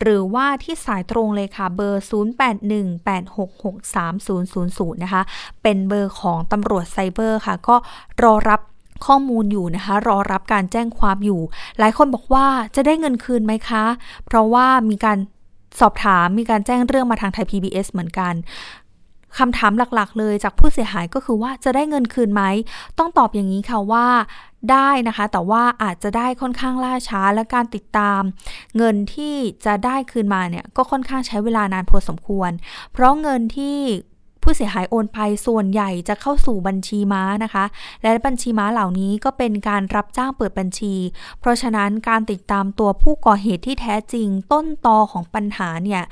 [0.00, 5.22] หรือว่าที่สายตรงเลยค่ะเบอร์ 0818663000 นะคะ
[5.62, 7.76] เป็นเบอร์ของตำรวจไซเบอร์ค่ะ ก็
[8.22, 8.60] รอรับ
[9.06, 11.40] ข้อมูลอยู่นะคะ รอรับการแจ้งความอยู่
[11.78, 13.84] หลายคนบอกว่าจะได้เงินคืนไหมคะ
[14.26, 15.18] เพราะว่ามีการ
[15.80, 18.34] สอบถามมีการแจ้งเรื่องมาทางไทย PBS เหมือนกัน
[19.38, 22.42] คำถามหลักๆ เลยจากผู้เสียหายก็คือว่าจะได้เงินคืนไหม
[22.98, 24.06] ต้องตอบอย่างนี้ค่ะว่า
[24.70, 28.22] ได้นะคะ แต่ว่าอาจจะได้ค่อนข้างล่าช้าและการติดตาม
[28.76, 29.34] เงินที่
[29.66, 32.50] จะได้คืนมาเนี่ยก็ค่อนข้างใช้เวลานานพอสมควร
[32.92, 33.78] เพราะเงินที่
[34.50, 37.64] ผู้เสียหายโอนไปส่วนใหญ่จะเข้าสู่บัญชีม้านะคะ
[38.02, 40.94] และบัญชีม้าเหล่านี้ก็เป็นการรับจ้างเปิดบัญชี
[41.40, 46.02] เพราะฉะนั้นการติดตามตัวผู้ก่อเหตุที่แท้จริงต้นตอของปัญหาเนี่ย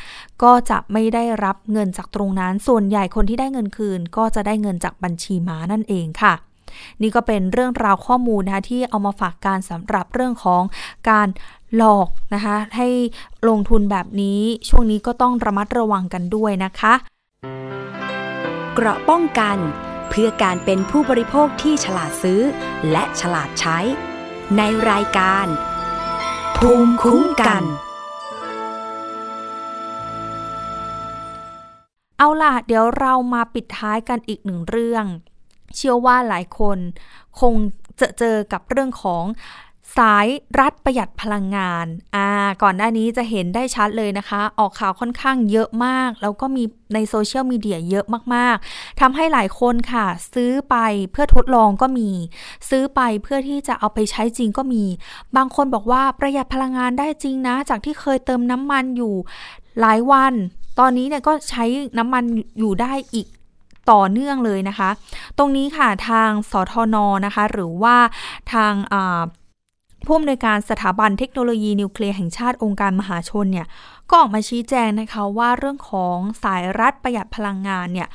[0.42, 6.34] ก็จะไม่ได้รับเงินจากตรงนั้น ส่วนใหญ่คนที่ได้เงินคืน ก็จะได้เงินจากบัญชีม้านั่นเองค่ะ
[7.02, 10.62] นี่ก็เป็นเรื่องราวข้อมูลนะคะที่เอามาฝากการสำหรับเรื่องของ
[11.10, 11.28] การ
[11.76, 12.88] หลอกนะคะให้
[13.48, 16.94] ลงทุนแบบนี้ช่วงนี้ก็ต้องระมัดระวังกันด้วยนะคะ
[18.78, 19.58] เกราะป้องกัน
[20.08, 22.40] เพื่อการเป็นผู้บริโภคที่ฉลาดซื้อ
[22.90, 23.78] และฉลาดใช้
[24.56, 25.46] ในรายการ
[26.56, 27.62] ภูมิคุ้มกัน
[32.18, 35.04] เอาล่ะ เดี๋ยวเรามาปิดท้ายกันอีกหนึ่งเรื่อง
[35.76, 36.78] เชื่อว่าหลายคน
[37.40, 37.54] คง
[38.00, 39.24] จะเจอกับเรื่องของ
[39.98, 40.26] สาย
[40.60, 42.28] รัฐประหยัดพลังงาน อ่า
[42.62, 46.62] ก่อนหน้านี้จะเห็นได้ชัดเลยนะคะ ออกข่าวค่อนข้างเยอะมาก แล้วก็มี
[46.94, 50.76] ในโซเชียลมีเดียเยอะมากๆทำให้หลายคนค่ะ ซื้อไป
[51.12, 52.10] เพื่อทดลองก็มี
[52.68, 54.84] ซื้อไปเพื่อที่จะเอาไปใช้จริงก็มี
[55.36, 59.14] บางคนบอกว่าประหยัดพลังงานได้จริงนะ จากที่เคยเติมน้ำมันอยู่
[59.80, 60.32] หลายวัน
[60.78, 61.64] ตอนนี้เนี่ยก็ใช้
[61.98, 62.24] น้ำมัน
[62.58, 63.26] อยู่ได้อีก
[63.90, 64.90] ต่อเนื่องเลยนะคะ
[65.38, 67.96] ตรงนี้ค่ะทางสทนนะคะ หรือว่า
[68.52, 68.72] ทาง
[70.06, 73.66] ผู้อำนวยการสถาบันเทคโนโลยีนิวเคลียร์แห่งชาติองค์การมหาชนเนี่ย
[74.08, 78.08] ก็ออกมาชี้แจงนะคะว่าเรื่องของสายรัดประหยัดพลังงานเนี่ย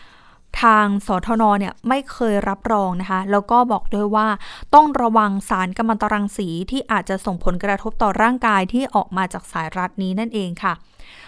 [0.61, 4.27] ทางสทนเนี่ยไม่เคยรับรองนะคะ แล้วก็บอกด้วยว่า
[4.73, 10.73] ต้องระวังสารกัมมันตรังสีที่อาจจะส่งผลกระทบต่อร่างกายที่ออกมาจากสายรัดนี้นั่นเองค่ะ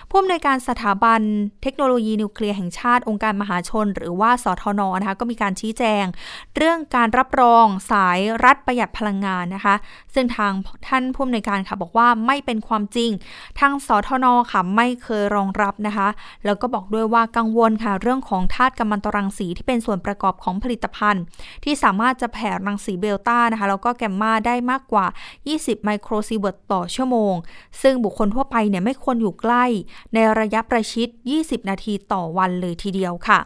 [0.10, 1.22] ผู้อำนวยการสถาบัน
[1.64, 6.06] เทคโนโลยีนิวเคลียร์แห่งชาติองค์การมหาชน หรือว่าสทนนะคะก็มีการชี้แจง
[6.56, 9.76] เรื่องการรับรองสายรัดประหยัดพลังงานนะคะ
[10.14, 10.54] ซึ่งทาง
[10.88, 13.12] ท่านผู้อำนวยการค่ะบอกว่าไม่เป็นความจริง
[13.60, 16.08] ทางสทนค่ะไม่เคยรองรับนะคะ
[16.46, 21.24] แล้วก็บอกด้วยว่ากังวลค่ะเรื่องของธาตุกัมมันตรังสีที่เป็นส่วนประกอบของผลิตภัณฑ์
[21.64, 25.06] ที่สามารถจะแผ่รังสีเบต้านะคะแล้วก็แกมมาได้มากกว่า
[25.46, 27.34] 20 ไมโครซีเวิร์ตต่อชั่วโมง
[27.82, 29.66] ซึ่งบุคคลทั่วไปเนี่ยไม่ควรอยู่ใกล้
[30.14, 31.08] ในระยะประชิด
[31.40, 33.40] 20 นาทีต่อวันเลยทีเดียวค่ะ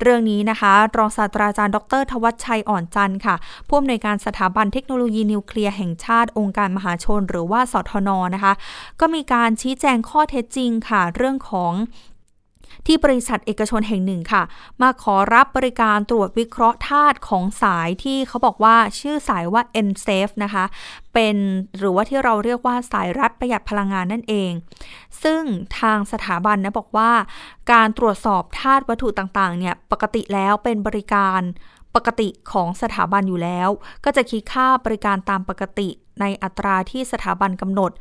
[0.00, 3.34] เรื่องนี้นะคะรองศาสตราจารย์ดร ทวัชชัยอ่อนจันทร์ค่ะ
[3.68, 8.52] ผู้อำนวยการสถาบันเทคโนโลยีนิวเคลียร์แห่งชาติองค์การมหาชน หรือว่าสทนนะคะ
[9.00, 11.72] ก็มีการชี้แจงข้อเท็จจริงค่ะ เรื่องของ
[12.86, 14.42] ที่บริษัทเอกชนแห่งหนึ่งค่ะ
[14.82, 20.64] มาขอรับบริการตรวจวิเคราะห์ธาตุของสายที่เขาบอกว่าชื่อสายว่า n s a f e นะคะ
[21.14, 21.36] เป็น
[21.78, 24.52] หรือว่าที่เราเรียกว่าสายรัดประหยัดพลังงานนั่นเอง
[25.22, 25.42] ซึ่ง
[25.78, 27.10] ทางสถาบันนะบอกว่า
[27.72, 31.40] การตรวจสอบธาตุวัตถุต่างๆเนี่ยปกติแล้วเป็นบริการ
[31.94, 33.68] ปกติของสถาบันอยู่แล้ว
[34.04, 35.88] ก็จะคิดค่าบริการตามปกติ
[36.20, 37.92] ในอัตราที่สถาบันกำหนด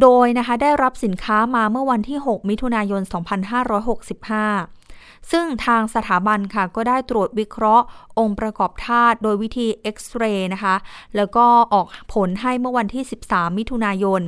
[0.00, 4.83] โดยนะคะได้รับสินค้ามาเมื่อวันที่ 6 มิถุนายน 2565
[5.30, 7.84] ซึ่งทางสถาบันค่ะก็ได้ตรวจวิเคราะห์
[8.18, 10.74] องค์ประกอบธาตุโดยวิธีเอ็กซเรย์นะคะ
[11.16, 14.20] แล้วก็ออกผลให้เมื่อวันที่ 13 มิถุนายน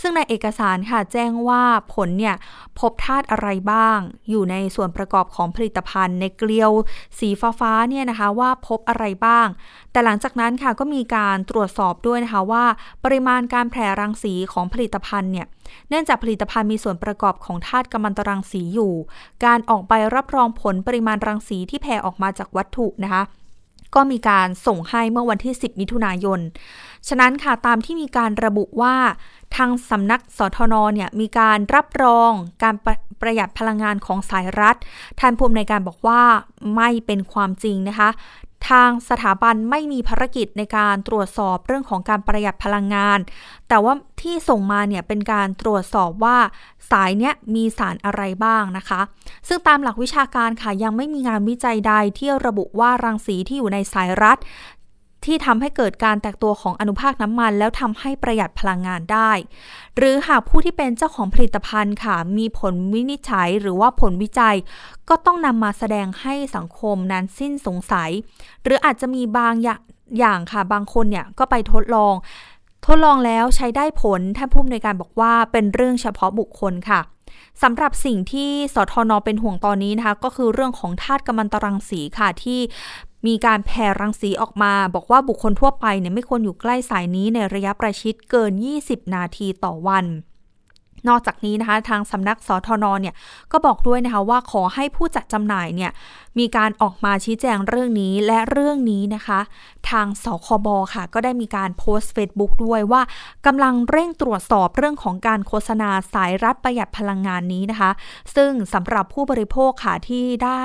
[0.00, 1.62] ซึ่งในเอกสารค่ะแจ้งว่า
[1.94, 2.36] ผลเนี่ย
[2.78, 3.98] พบธาตุอะไรบ้าง
[4.30, 6.72] อยู่ในส่วนประกอบของผลิตภัณฑ์ในเกลียว
[7.18, 9.46] สีฟ้าฟาเนี่ยนะคะว่าพบอะไรบ้าง
[9.92, 12.64] แต่หลังจากนั้นค่ะก็มีการตรวจสอบด้วยนะคะว่า
[13.04, 15.46] ปริมาณการแผ่รังสีของผลิตภัณฑ์เนี่ย
[15.88, 18.92] เนื่องจากผลิตภัณฑ์มีส่วนประกอบของธาตุกัมมันตรังสีอยู่
[19.44, 23.22] การออกใบรับรองผลปริมาณรังสีที่แผ่ออกมาจากวัตถุนะคะ
[23.94, 26.40] ก็มีการส่งให้เมื่อวันที่ 10 มิถุนายน
[27.08, 28.94] ฉะนั้นค่ะตามที่มีการระบุว่า
[29.56, 32.30] ทางสำนักสทนเนี่ยมีการรับรอง
[32.62, 34.76] การปรประหยัดพลังงานของสายรัฐ
[35.20, 36.22] ท่านผู้อำนวยการบอกว่า
[36.76, 38.08] ไม่เป็นความจริงนะคะ
[38.70, 43.18] ทางสถาบันไม่มีภารกิจในการตรวจสอบเรื่องของการประหยัดพลังงาน
[43.68, 46.38] แต่ว่าที่ส่งมาเนี่ยเป็นการตรวจสอบว่า
[46.90, 49.00] สายเนี้ยมีสารอะไรบ้างนะคะ
[49.48, 54.38] ซึ่งตามหลักวิชาการค่ะยังไม่มีงานวิจัยใดที่ระบุว่ารังสีที่อยู่ในสายรัด
[55.24, 59.30] ที่ทำให้เกิดการแตกตัวของอนุภาคน้ำมัน แล้วทำให้ประหยัดพลังงานได้
[59.96, 64.56] หรือหากผู้ที่เป็นเจ้าของผลิตภัณฑ์ค่ะ มีผลวินิจฉัยหรือว่าผลวิจัย
[65.08, 68.10] ก็ต้องนำมาแสดงให้สังคมนั้นสิ้นสงสัย
[68.62, 69.54] หรืออาจจะมีบาง
[70.18, 72.14] อย่างค่ะบางคนเนี่ยก็ไปทดลอง
[72.86, 77.00] ทดลองแล้วใช้ได้ผลท่านผู้อำนวยการบอกว่าเป็นเรื่องเฉพาะบุคคลค่ะ
[77.62, 82.60] สำหรับสิ่งที่สทนเป็นห่วงตอนนี้นะคะ ก็คือเรื่องของธาตุกัมมันตรังสีค่ะที่
[83.26, 88.52] มีการแผ่รังสีออกมา บอกว่าบุคคลทั่วไปเนี่ยไม่ควรอยู่ใกล้สายนี้ในระยะประชิดเกิน
[88.82, 90.06] 20 นาทีต่อวัน
[91.08, 93.14] นอกจากนี้นะคะทางสำนักสทนเนี่ย
[93.52, 95.90] ก็บอกด้วยนะคะว่าขอให้ผู้จัดจำหน่ายเนี่ย
[96.38, 99.40] มีการออกมาชี้แจงเรื่องนี้และเรื่องนี้นะคะ
[99.90, 103.02] ทางสคบค่ะ ก็ได้มีการโพสต์เฟซบุ๊กด้วยว่า
[103.46, 107.90] กำลังเร่งตรวจสอบเรื่องของการโฆษณาสายรัดประหยัดพลังงานนี้นะคะ
[108.36, 110.64] ซึ่งสำหรับผู้บริโภคค่ะที่ได้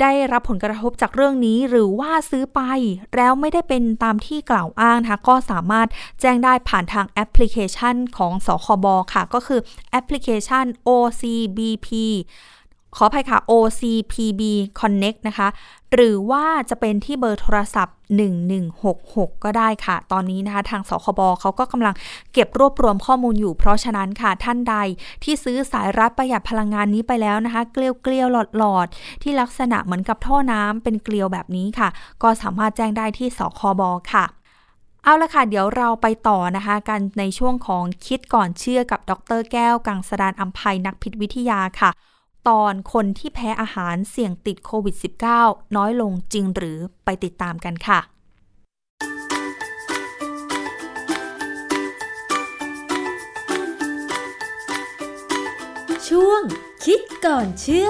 [0.00, 2.60] ได้รับผลกระทบจากเรื่องนี้หรือว่าซื้อไป
[3.16, 5.88] แล้วไม่ได้เป็นตามที่กล่าวอ้างนะคะก็สามารถ
[6.20, 11.88] แจ้งได้ผ่านทางแอปพลิเคชันของสคบค่ะ ก็คือแอปพลิเคชัน OCBP
[12.96, 14.42] ขออภัยค่ะ OCPB
[14.80, 15.48] Connect นะคะ
[15.92, 17.96] หรือว่าจะเป็นที่เบอร์โทรศัพท์
[18.64, 21.94] 1166 ก็ได้ค่ะ ตอนนี้นะคะทางสคบเขาก็กำลัง
[22.32, 24.76] เก็บรวบรวมข้อมูลอยู่ เพราะฉะนั้นค่ะท่านใด
[25.24, 28.86] ที่ซื้อสายรัดประหยัดพลังงานนี้ไปแล้วนะคะ เกลียวเกลียวหลอดหลอด
[29.22, 31.88] ที่ลักษณะเหมือนกับท่อน้ำเป็นเกลียวแบบนี้ค่ะ
[32.22, 33.82] ก็สามารถแจ้งได้ที่สคบ
[34.12, 34.24] ค่ะ
[35.04, 41.90] เอาละค่ะ เดี๋ยวเราไปต่อนะคะ กันในช่วงของคิดก่อนเชื่อกับดรแก้ว กังสดานอัมภัยนักพิษวิทยาค่ะ
[42.48, 44.96] ตอนคนที่แพ้อาหารเสี่ยงติดโควิด
[45.36, 48.00] -19 น้อยลงจริงหรือไปติดตามกันค่ะ
[56.08, 56.42] ช่วง
[56.84, 57.88] คิดก่อนเชื่อ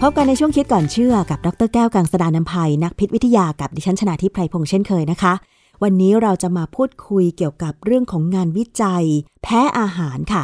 [0.00, 5.32] พบกันในช่วงคิดก่อนเชื่อกับ ดรแก้วกังสดานนภัยนักพิษวิทยากับดิฉันชนาทิพไพรพงษ์เช่นเคยนะคะ
[5.82, 9.04] วันนี้เราจะมาพูดคุยเกี่ยวกับเรื่องของงานวิจัย
[9.42, 10.42] แพ้อาหารค่ะ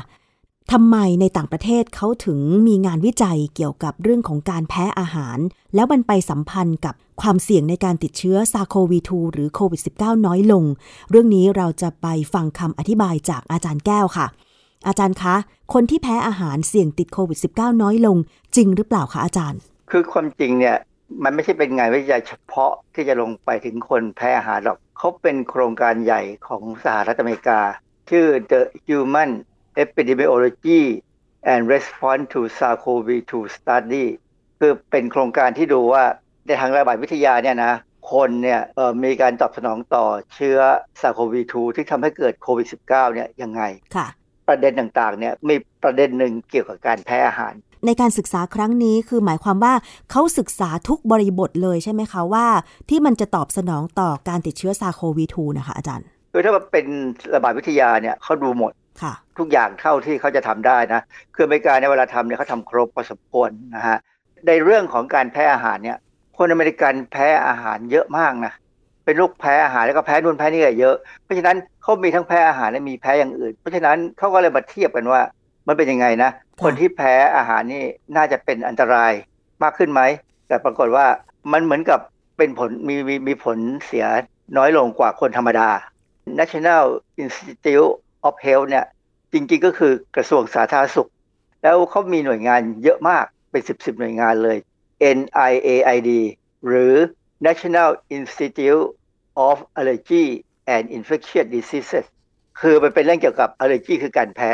[0.72, 5.38] ทำไมในต่างประเทศเขาถึงมีงานวิจัยเกี่ยวกับเรื่องของการแพ้อาหาร
[5.74, 10.64] แล้วมันไปสัมพันธ์กับความเสี่ยงในการติดเชื้อซาโควี2หรือโควิด -19 น้อยลง
[11.10, 14.26] เรื่องนี้เราจะไปฟังคำอธิบายจากอาจารย์แก้วค่ะ
[14.86, 15.34] อาจารย์คะ
[15.72, 18.16] คนที่แพ้อาหารเสี่ยงติดโควิด -19 น้อยลง
[18.56, 19.60] จริงหรือเปล่าคะอาจารย์
[19.90, 20.76] คือความจริงเนี่ย
[21.24, 27.60] มันไม่ใช่เป็นงานวิจัยเฉพาะที่จะลงไปถึงคนแพ้อาหารหรอก เขาเป็นโครงการใหญ่ของสหรัฐอเมริกา
[28.10, 29.30] ชื่อ The Human
[29.82, 30.82] Epidemiology
[31.52, 34.06] and Response to SARS-CoV-2 Study
[34.58, 36.04] คือเป็นโครงการที่ดูว่า
[36.46, 37.74] ในทางระบาดวิทยาเนี่ยนะ
[38.12, 38.60] คนเนี่ย
[39.04, 40.58] มีการตอบสนองต่อเชื้อ
[41.00, 43.62] SARS-CoV-2 ที่ทำให้เกิดโควิด -19 เนี่ยยังไง
[43.96, 44.06] ค่ะ
[44.48, 47.54] ประเด็นต่างๆเนี่ยมีประเด็นหนึ่งเกี่ยวกับการแพ้อาหาร
[47.86, 49.74] ในการศึกษาครั้งนี้คือหมายความว่า
[50.10, 52.46] เขาศึกษาทุกบริบทเลยใช่ไหมคะว่า
[52.88, 56.86] ที่มันจะตอบสนองต่อการติดเชื้อซาโควี2นะคะอาจารย์คือถ้าเป็น
[57.34, 58.72] ระบาดวิทยาเนี่ยเขาดูหมด
[59.38, 61.00] ทุกอย่างเท่าที่เขาจะทำได้นะ
[61.34, 63.98] คืออเมริกาในเวลาทำเนี่ยเขาทำครบพอสมควรนะฮะ
[64.48, 65.98] ในเรื่องของการแพ้อาหารเนี่ย
[66.38, 68.52] คนอเมริกันแพ้อาหารเยอะมากนะ
[69.04, 75.20] เป็นโรคแพ้อาหารแล้วก็แพ้นู่นแพ้นี่เยอะ เพราะฉะนั้นเขามีทั้งแพ้อาหารและมีแพ้อย่างอื่น เพราะฉะนั้นเขาก็เลยมาเทียบกันว่า
[75.66, 76.30] มันเป็นยังไงนะ
[76.62, 77.84] คนที่แพ้อาหารนี่
[78.16, 79.12] น่าจะเป็นอันตราย
[79.62, 80.00] มากขึ้นไหม
[80.48, 81.06] แต่ปรากฏว่า
[81.52, 82.00] มันเหมือนกับ
[82.36, 84.06] เป็นผลมีมีมีผลเสีย
[84.56, 85.68] น้อยลงกว่าคนธรรมดา
[86.38, 86.84] National
[87.22, 87.90] Institute
[88.26, 88.86] of Health เนี่ย
[89.32, 91.10] จริงๆก็คือกระทรวงสาธารณสุข
[91.62, 94.58] แล้วเขามีหน่วยงานเยอะมาก เป็นสิบสิบหน่วยงานเลย
[95.18, 96.10] NIAID
[96.66, 96.94] หรือ
[97.46, 98.86] National Institute
[99.48, 100.26] of Allergy
[100.74, 102.06] and Infectious Diseases
[102.60, 104.52] คือมันเป็นเรื่องเกี่ยวกับ allergy คือการแพ้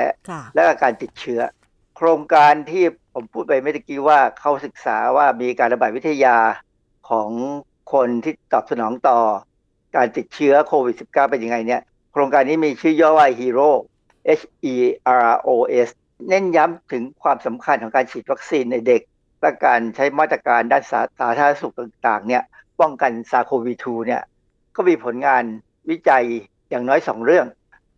[0.55, 1.41] และการติดเชื้อ
[1.97, 2.85] โครงการที่
[3.15, 6.37] ผมพูดไปเมื่อกี้ว่าเขาศึกษาว่ามีการระบาดวิทยา
[7.11, 7.31] ของ
[7.93, 9.19] คนที่ตอบสนองต่อ
[9.97, 11.83] การติดเชื้อโควิด -19 เป็นยังไงเนี่ย
[12.13, 13.71] โครงการนี้มีชื่อย่อว่า HERO
[14.39, 14.75] H E
[15.29, 15.51] R O
[15.87, 15.89] S
[16.29, 19.03] เน้นย้ำถึงความสำคัญของการฉีดวัคซีนในเด็ก
[19.41, 22.43] และการใช้มาตรการด้านสาธารณสุขต่างๆ เนี่ย
[22.81, 24.23] ป้องกันซาโควี2เนี่ย
[24.77, 25.45] ก็มีผลงาน
[25.91, 26.25] วิจัย
[26.71, 27.47] อย่างน้อยสองเรื่อง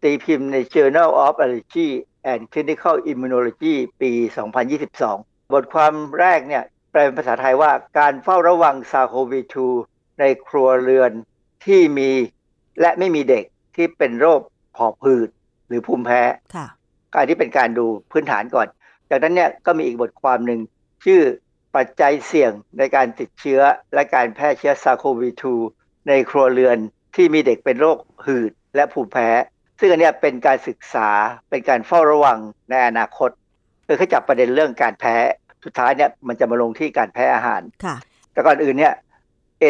[0.03, 1.89] ตีพิมพ์ใน Journal of Allergy
[2.33, 4.13] and Clinical Immunology ปี
[4.83, 9.41] 2022 บทความแรกเนี่ยแปลเป็นภาษาไทยว่าการเฝ้าระวังซาโควี
[9.81, 11.13] 2ในครัวเรือน
[11.67, 12.11] ที่มี
[12.81, 13.45] และไม่มีเด็ก
[13.77, 14.41] ที่เป็นโรค
[14.79, 15.29] หอบหืด
[15.69, 16.23] หรือภูมิแพ้
[17.15, 18.69] การที่เป็นการดูพื้นฐานก่อน
[19.11, 20.61] จากนั้นเนี่ยก็มีอีกบทความหนึ่ง
[21.05, 21.23] ชื่อ
[21.77, 23.61] ปัจจัยเสี่ยงในการติดเชื้อ
[23.95, 25.31] และการแพร่เชื้อซาโควี
[25.69, 26.79] 2ในครัวเรือน
[27.17, 29.29] ที่มีเด็กเป็นโรคหืดและภูมิแพ้
[29.79, 31.09] ซึ่งอันนี้เป็นการศึกษา
[31.51, 32.39] เป็นการเฝ้าระวัง
[32.71, 33.31] ในอนาคต
[33.87, 35.17] คือเขาจับประเด็นเรื่องการแพ้
[35.65, 37.63] สุดท้ายเนี่ยมันจะมาลงที่การแพ้อาหาร
[38.33, 38.95] แต่ก่อนอื่นเนี่ย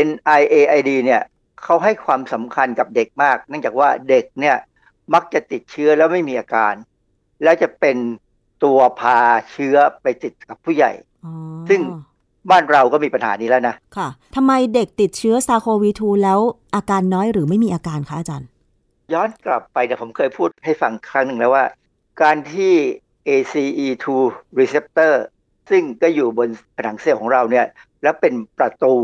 [0.08, 1.22] NIAID เนี่ย
[1.62, 4.56] เขาให้ความสำคัญกับเด็กมาก เนื่องจากว่าเด็กเนี่ย
[5.14, 6.74] มักจะติดเชื้อแล้วไม่มีอาการ
[7.42, 7.96] แล้วจะเป็น
[8.64, 9.18] ตัวพา
[9.52, 10.92] เชื้อไปติดกับผู้ใหญ่
[11.68, 11.80] ซึ่ง
[12.50, 16.40] บ้านเราก็มีปัญหานี้แล้วนะ ค่ะทำไมเด็กติดเชื้อ SARS-CoV-2 แล้ว
[16.74, 18.48] อาการน้อยหรือไม่มีอาการคะอาจารย์
[19.12, 21.64] ย้อนกลับไปเดี๋ยวผมเคยพูดให้ฟังครั้งหนึ่งแล้วว่า
[22.22, 22.74] การที่
[23.28, 24.06] ACE2
[24.58, 25.12] receptor
[25.70, 27.66] ซึ่งก็อยู่บนผนังเซลล์ของเราเนี่ย
[28.02, 28.94] แล้วเป็นประตู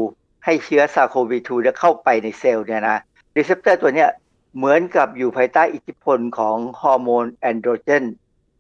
[0.45, 2.99] ให้เชื้อ SARS-CoV-2 เข้าไปในเซลล์เนี่ยนะ
[3.37, 4.11] receptor ตัวเนี้ย
[4.57, 8.05] เหมือนกับอยู่ภายใต้อิทธิพลของฮอร์โมนแอนโดรเจน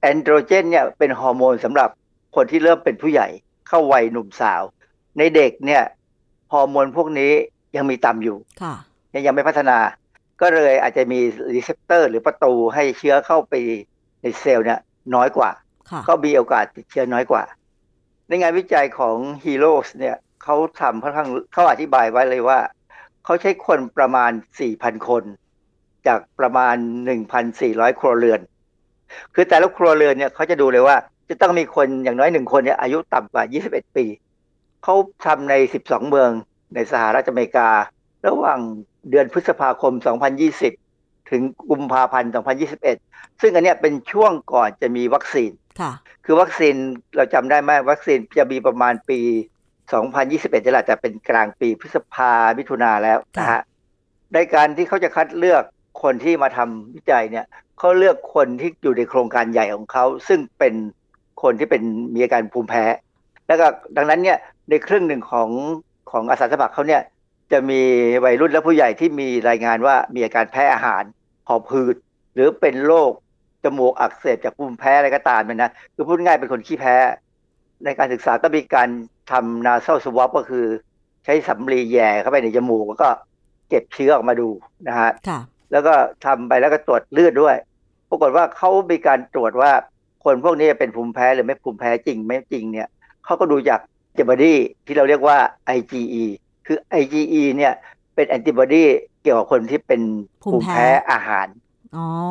[0.00, 1.88] แอนโดรเจนเนี่ยเป็นฮอร์โมนสำหรับ
[2.36, 3.28] คนที่เริ่มเป็นผู้ใหญ่
[3.68, 4.62] เข้าวัยหนุ่มสาว
[5.18, 5.82] ในเด็กเนี่ย
[6.52, 7.32] ฮอร์โมนพวกนี้
[7.76, 8.36] ยังมีต่ำอยู่
[9.14, 9.78] ยังยังไม่พัฒนา
[10.40, 11.20] ก็เลยอาจจะมี
[11.54, 13.54] receptor หรือประตูให้เชื้อเข้าไป
[14.22, 14.80] ในเซลล์เนี่ย
[15.14, 15.50] น้อยกว่า
[16.08, 17.42] ก็มีโอกาสติดเชื้อน้อยกว่า
[18.28, 22.58] ในงานวิจัยของ Heroes เนี่ยเขาทำค่อนข้างเขาอธิบายไว้เลยว่า
[23.24, 24.30] เขาใช้คนประมาณ
[24.68, 25.22] 4,000 คน
[26.06, 26.76] จากประมาณ
[27.38, 28.40] 1,400 ครัวเรือน
[29.34, 30.96] คือแต่ละครัวเรือนเนี่ยเขาจะดูเลยว่า
[31.28, 34.06] จะต้องมีคนอย่างน้อยหนึ่งคนเนี่ยอายุต่ำกว่า 21 ปี
[34.84, 36.30] เขาทำใน 12 เมือง
[36.74, 37.68] ในสหรัฐอเมริกา
[38.26, 38.60] ระหว่าง
[39.10, 39.92] เดือนพฤษภาคม
[40.62, 42.30] 2020 ถึงกุมภาพันธ์
[42.86, 45.50] 2021 ซึ่งอันนี้เป็นช่วงก่อนจะมีวัคซีน
[46.24, 46.74] คือวัคซีน
[47.16, 49.20] เราจำได้ไหมวัคซีนจะมีประมาณปี
[49.92, 53.62] 2021นี่แหละจะเป็นกลางปีพฤษภามิถุนาแล้วนะฮะ
[54.34, 55.62] ในการที่เขาจะคัดเลือก
[56.02, 57.46] คนที่มาทำวิจัยเนี่ย
[57.78, 60.74] เขาเลือกคนที่อยู่ในโครงการใหญ่ของเขาซึ่งเป็น
[61.42, 61.82] คนที่เป็น
[62.14, 62.84] มีอาการภูมิแพ้
[63.46, 64.38] แล้วก็ดังนั้นเนี่ย
[64.68, 65.48] ในครึ่งหนึ่งของ
[66.10, 67.02] ของอาสาสมัครเขาเนี่ย
[67.52, 67.80] จะมี
[68.24, 71.02] วัยรุ่นและผู้ใหญ่ที่มีรายงานว่ามีอาการแพ้อาหาร
[71.48, 71.96] หอบหืด
[72.34, 73.10] หรือเป็นโรค
[73.64, 76.96] จมูกอักเสบจากภูมิแพ้อะไรก็ตามเนี่ยนะคือพูดง่ายเป็นคนขี้แพ้
[77.84, 78.88] ในการศึกษาก็มีการ
[79.30, 80.66] ทำนาเซลสวอปก็คือ
[81.24, 83.08] ใช้สำลีแย่เข้าไปในจมูกแล้วก็
[83.68, 84.48] เก็บเชื้อออกมาดู
[84.88, 85.10] นะฮะ
[85.72, 85.94] แล้วก็
[86.24, 87.56] ทำไปแล้วก็ตรวจเลือดด้วย
[88.10, 89.72] ปรากฏว่าเขามีการตรวจว่า
[90.24, 92.88] คนพวกนี้เป็นภูมิแพ้หรือไม่ภูมิแพ้จริงไม่จริงเนี่ย
[93.24, 93.80] เขาก็ดูจาก
[94.12, 94.54] แอนติบอดี
[94.86, 95.38] ที่เราเรียกว่า
[95.76, 96.24] IgE
[96.66, 97.72] คือ IgE เนี่ย
[98.14, 98.84] เป็นแอนติบอดี
[99.22, 100.00] เกี่ยวกับคนที่เป็น
[100.42, 101.46] ภูมิแพ้อาหาร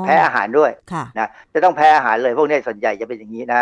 [0.06, 0.72] แพ้อาหารด้วย
[1.20, 3.62] นะจะต้องแพ้อาหารเลยพวกนี้ส่วนใหญ่จะเป็นอย่างนี้นะ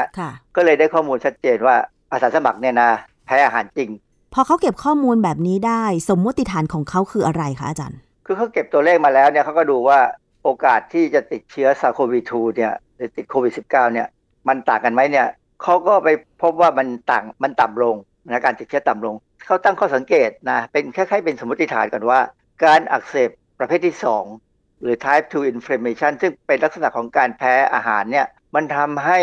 [0.55, 1.76] ก็เลยได้ข้อมูลชัดเจนว่า
[2.11, 2.89] อาสาสมัครเนี่ยนะ
[3.26, 3.89] แพ้อาหารจริง
[4.34, 9.99] พอเขาเก็บข้อมูลแบบนี้ได้สมมติฐานของเขาคืออะไรคะอาจารย์ คือเขาเก็บตัวเลขมาแล้วเนี่ยเขาก็ดูว่า
[10.43, 14.07] โอกาสที่จะติดเชื้อซาโควิด2เนี่ยหรือติดโควิด -19 เนี่ย
[14.47, 15.28] มันต่างกันไหมเนี่ย
[15.63, 16.09] เขาก็ไป
[16.41, 17.95] พบว่ามันต่างมันต่ำลง
[18.28, 19.15] นะการติดเชื้อต่ำลง
[19.45, 22.20] เขาตั้งข้อสังเกตนะเป็นคล้ายๆเป็นสมมติฐานกันว่า
[22.65, 23.95] การอักเสบประเภทที่
[24.39, 29.20] 2 หรือ type 2 inflammation ซึ่งเป็นลักษณะของการแพ้อาหารเนี่ยมันทำให้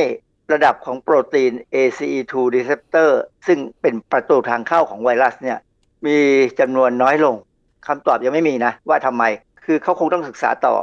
[0.53, 3.11] ระดับของโปรตีน ACE2 receptor
[3.47, 5.59] ซึ่งเป็นประตูทางเข้าของไวรัสเนี่ย
[6.07, 6.19] มี
[6.61, 7.37] จำนวนน้อยลง
[7.87, 9.25] คำตอบยังไม่มีนะ ว่าทำไม
[9.65, 10.77] คือเขาคงต้องศึกษาต่อ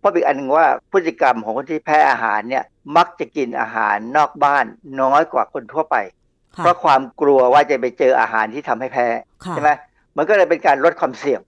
[0.00, 2.64] เพบอีกอันหนึ่งว่าพฤติกรรมของคนที่แพ้อาหารเนี่ย
[2.96, 4.64] มักจะกินอาหารนอกบ้าน
[5.00, 5.96] น้อยกว่าคนทั่วไป
[6.56, 9.06] เพราะความกลัวว่าจะไปเจออาหารที่ทำให้แพ้
[9.50, 9.70] ใช่ไหม
[10.16, 11.40] มันก็เลยเป็นการลดความเสี่ยง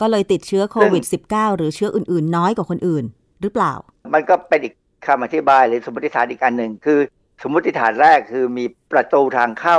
[0.00, 3.04] ก็เลยติดเชื้อโควิด -19 หรือเชื้ออื่น ๆ น้อยกว่าคนอื่น
[3.42, 3.72] หรือเปล่า
[4.14, 4.74] มันก็เป็นอีก
[5.06, 6.98] คำอธิบายหรือสมมติฐานอีกอันหนึ่งคือ
[7.42, 9.78] สมมติฐานแรกคือมีประตูทางเข้า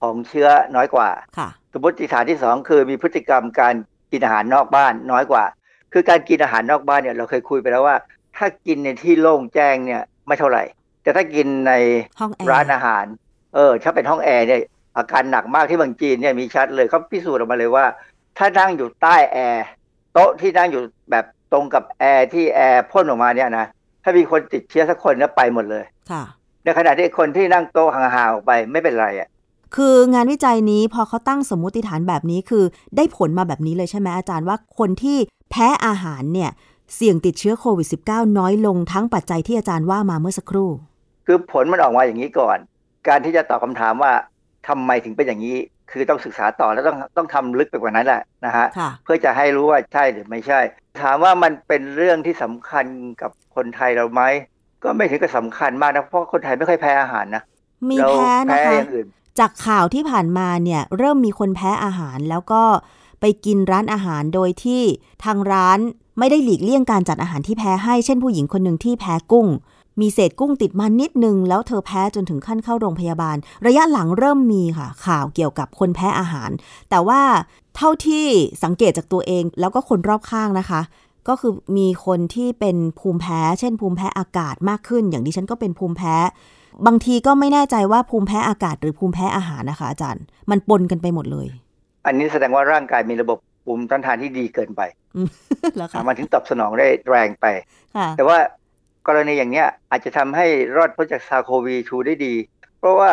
[0.00, 1.08] ของเชื้อน้อยกว่า
[1.38, 3.74] ค่ะสมมติฐานที่สองคือมีพฤติกรรมการ
[4.12, 5.44] กินอาหารนอกบ้านน้อยกว่า
[5.92, 7.96] คือการกินอาหารนอกบ้านเนี่ยเราเคยคุยไปแล้วว่า
[8.36, 10.64] ถ้ากินในที่โล่งแจ้งเนี่ยไม่เท่าไหร่
[11.02, 11.72] แต่ถ้ากินใน
[12.50, 13.04] ร้านอาหาร
[13.54, 14.60] เออถ้าเป็นห้องแอร์เนี่ย
[14.96, 17.84] อาการหนักมากที่บางจีนเนี่ยมีชัดเลยเขาพิสูจน์ออกมาเลยว่า
[18.38, 19.66] ถ้านั่งอยู่ใต้แอร์
[20.12, 23.66] โต๊ะที่นั่งอยู่แบบตรงกับแอร์ที่แอร์พ่นออกมาเนี่ยนะ
[24.02, 26.22] ถ้ามีคนติดเชื้อสักคนเนี่ยไปหมดเลยค่ะ
[26.64, 29.28] ในขณะที่คนที่นั่งโต๊ะห่างๆออกไปไม่เป็นไรอะ
[29.76, 32.64] คืองานวิจัยนี้พอเขาตั้งสมมุติฐานแบบนี้คือ
[32.96, 35.18] ได้ผลมาแบบนี้เลยใช่ไหมอาจารย์ว่าคนที่
[35.50, 36.50] แพ้อาหารเนี่ย
[36.94, 40.70] เสี่ยงติดเชื้อโควิด -19 น้อยลงทั้งปัจจัยที่อาจารย์ว่ามาเมื่อสักครู่
[41.26, 42.58] คือผลมันออกมาอย่างนี้ก่อน
[43.08, 44.12] การที่จะตอบคาถามว่า
[44.68, 45.56] ทำไมถึงเป็นอย่างนี้
[45.90, 48.66] คือต้องศึกษาต่อแล้วต้องต้องทำลึกไปกว่านั้นแหละนะฮะ
[49.04, 50.60] เพื่อจะให้รู้ว่าใช่หรือไม่ใช่
[51.00, 52.86] ถามว่ามันเป็นเรื่องที่สำคัญ
[53.22, 54.22] กับคนไทยเราไหม
[54.82, 57.42] ก็ไม่ถึงกับสำคัญมากนะเพราะคนไทยไม่ค่อยแพ้อาหารนะ
[57.90, 58.78] มีแพ้นะคะ
[59.38, 62.62] จากข่าวที่ผ่านมาเนี่ยเริ่มมีคนแพ้อาหารแล้วก็
[63.20, 64.82] ไปกินร้านอาหารโดยที่
[65.24, 65.78] ทางร้าน
[66.18, 69.46] ไม่ได้หลีกเลี่ยงการจัดอาหารที่แพ้ให้ เช่นผู้หญิงคนหนึ่งที่แพ้กุ้ง
[70.00, 73.36] มีเศษกุ้งติดมานิดนึง แล้วเธอแพ้จนถึงขั้นเข้าโรงพยาบาล
[73.66, 76.50] ระยะหลังเริ่มมีค่ะ ข่าวเกี่ยวกับคนแพ้อาหาร
[76.90, 77.20] แต่ว่า
[77.76, 78.26] เท่าที่
[78.64, 80.80] สังเกตจากตัวเองแล้วก็คนรอบข้างนะคะ
[81.28, 86.14] ก็คือมีคนที่เป็นภูมิแพ้ เช่น ภูมิแพ้อากาศมากขึ้น อย่างดิฉันก็เป็นภูมิแพ้
[86.86, 91.46] บางทีก็ไม่แน่ใจว่าภูมิแพ้อากาศหรือภูมิแพ้อาหารนะคะ อาจารย์ มันปนกันไปหมดเลย
[92.06, 94.82] อันนี้แสดงว่าร่างกายมีระบบภูมิต้านทานที่ดีเกินไป
[95.76, 97.46] แล้วค่ะมันถึงตอบสนองได้แรงไป
[98.16, 98.38] แต่ว่า
[99.06, 100.46] กรณีอย่างเนี้ยอาจจะทำให้
[100.76, 102.34] รอดพ้นจากซาโควีทูได้ดี
[102.78, 103.10] เพราะว่า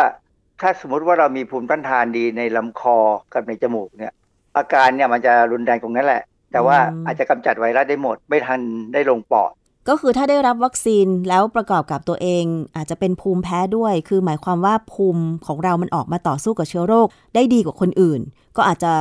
[0.62, 2.98] ถ้าสมมติว่าเรามีภูมิต้านทานดีในลำคอ
[3.34, 4.14] กับในจมูกเนี่ย
[4.58, 8.60] อาการเนี่ยมันจะรุนแรงตรงนั้นแหละ แต่ว่าอาจจะกำจัดไวรัสได้หมด ไม่ทัน
[8.94, 9.52] ได้ลงปอด
[9.90, 12.44] ก็คือถ้าได้รับวัคซีนแล้วประกอบกับตัวเอง
[12.76, 18.22] อาจจะเป็นภูมิแพ้ด้วย คือหมายความว่าภูมิของเรามันออกมาต่อสู้กับเชื้อโรค ได้ดีกว่าคนอื่น
[18.58, 18.94] ก็อาจจะ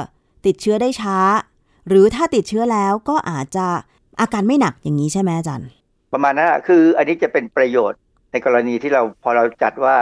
[0.46, 1.18] ติดเชื้อได้ช้า
[1.88, 3.66] หรือถ้าติดเชื้อแล้วก็อาจจะ
[4.20, 5.68] อาการไม่หนักอย่างนี้ใช่ไหมอาจารย์
[6.12, 8.00] ประมาณนั้นคืออันนี้จะเป็นประโยชน์
[8.32, 9.96] ในกรณีที่เราพอเราจัดว่า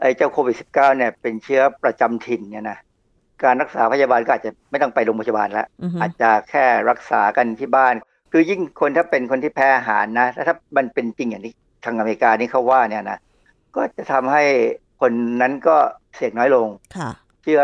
[0.00, 2.78] ไอ้เจ้าโควิด -19 เนี่ยเป็นเชื้อประจำถิ่นเนี่ยนะ
[3.44, 5.66] การรักษาพยาบาลก็อาจจะไม่ต้องไปโรงพยาบาลแล้ว
[6.00, 7.94] อาจจะแค่รักษากันที่บ้าน
[8.32, 13.18] คือยิ่งคนถ้าเป็นคนที่แพ้อาหารนะถ้ามันเป็นจริงอย่างที่ทางอเมริกานี่เขาว่าเนี่ยนะ
[13.76, 14.44] ก็จะทำให้
[15.00, 15.76] คนนั้นก็
[16.16, 16.68] เสี่ยงน้อยลง
[17.42, 17.62] เชื้อ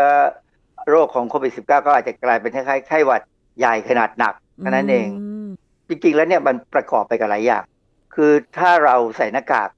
[0.89, 3.21] โรคของโควิด -19 ก็อาจจะกลายเป็นคล้ายๆไข้หวัด
[3.59, 4.33] ใหญ่ขนาดหนัก
[4.69, 5.07] นั้นเอง
[5.87, 7.63] จริงๆแล้วเนี่ยมันประกอบไปกับหลายอย่าง
[8.15, 9.69] คือถ้าเราใส่หน้ากาก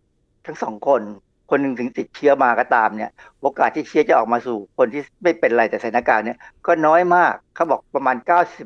[0.46, 1.02] ทั้งสองคน
[1.50, 3.12] คนหนึ่งถึงติดเชื้อมาก็ตามเนี่ย
[3.42, 8.16] โอกาสที่เชื้อจะออกมาสู่คนที่ไม่เป็นไรแต่ใส่หน้ากากเนี่ยก็น้อยมากเขาบอกประมาณ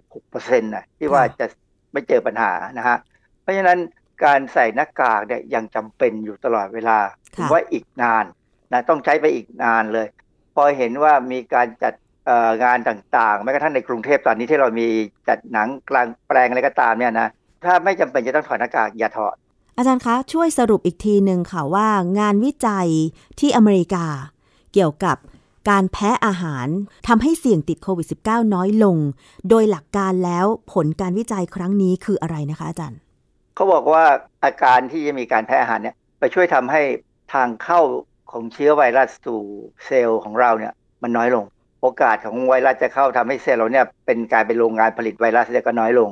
[0.05, 1.45] 96%นะที่ว่าจะ
[1.93, 2.97] ไม่เจอปัญหานะฮะ
[3.41, 3.79] เพราะฉะนั้น
[4.25, 6.97] การใส่หน้ากากเนี่ยยังจำเป็นอยู่ตลอดเวลา
[7.35, 8.25] ถือว่าอีกนาน
[8.71, 10.07] นะต้องใช้ไปอีกนานเลย
[10.55, 11.93] พอเห็นว่ามีการจัด
[12.63, 14.87] งานต่างๆแม้กระทั่งในกรุงเทพตอนนี้ที่เรามี
[15.29, 17.31] จัดหนังกลางแปลงอะไรก็ตามเนี่ยนะ
[17.65, 19.35] ถ้าไม่จำเป็นจะต้องถอดหน้ากากอย่าถอด
[19.81, 21.87] อาจารย์คะช่วยสรุปอีกทีหนึ่งค่ะว่า
[22.19, 22.89] งานวิจัย
[23.39, 24.05] ที่อเมริกา
[24.73, 25.17] เกี่ยวกับ
[25.69, 26.67] การแพ้อาหาร
[27.07, 28.97] ทำให้เสี่ยงติดโควิด -19 น้อยลง
[29.49, 32.99] โดยหลักการแล้วผลการวิจัยครั้งนี้คืออะไรนะคะอาจารย์
[33.55, 34.03] เขาบอกว่า
[34.43, 36.81] อาการที่จะมีการแพ้อาหารเนี่ยไปช่วยทำให้
[37.33, 37.81] ทางเข้า
[38.31, 39.41] ของเชื้อไวรัสสู่
[39.85, 40.73] เซลล์ของเราเนี่ย
[41.03, 41.45] มันน้อยลง
[41.81, 46.09] โอกาสของไวรัสจะเข้าทำให้เซลล์เราเนี่ยเป็นการเป็นโรงงานผลิตไวรัสเนี่ยก็น้อยลง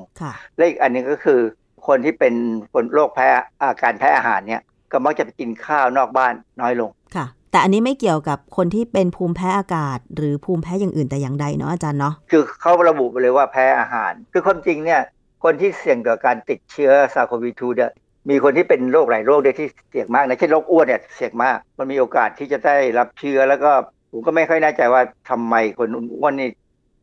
[0.55, 1.39] และอีกอันนึงก็คือ
[1.87, 2.33] คนที่เป็น
[2.73, 3.29] คนโรคแพ้
[3.61, 4.61] อาการแพ้อาหารเนี่ย
[4.91, 15.01] ก็มักจะไปกินข้าวนอกบ้านน้อยลงค่ะ แต่อันนี้ไม่เกี่ยวกับคนที่เป็นภูมิแพ้อากาศ หรือภูมิแพ้อย่างอื่นแต่อย่างใดเนาะอาจารย์เนาะคือเขาระบุไปเลยว่าแพ้อาหาร คือความจริงเนี่ย
[15.43, 17.91] คนที่เสี่ยงต่อการติดเชื้อซาโควี2เนี่ย
[18.29, 23.71] มีคนที่เป็นโรคหลายโรคด้วยที่เสี่ยงมากนะเช่นโรคอ้วนเนี่ยเสี่ยงมาก มันมีโอกาสที่จะได้รับเชื้อแล้วก็
[24.11, 26.49] ผมก็ไม่ค่อยแน่ใจว่าทำไมคนอ้วนนี่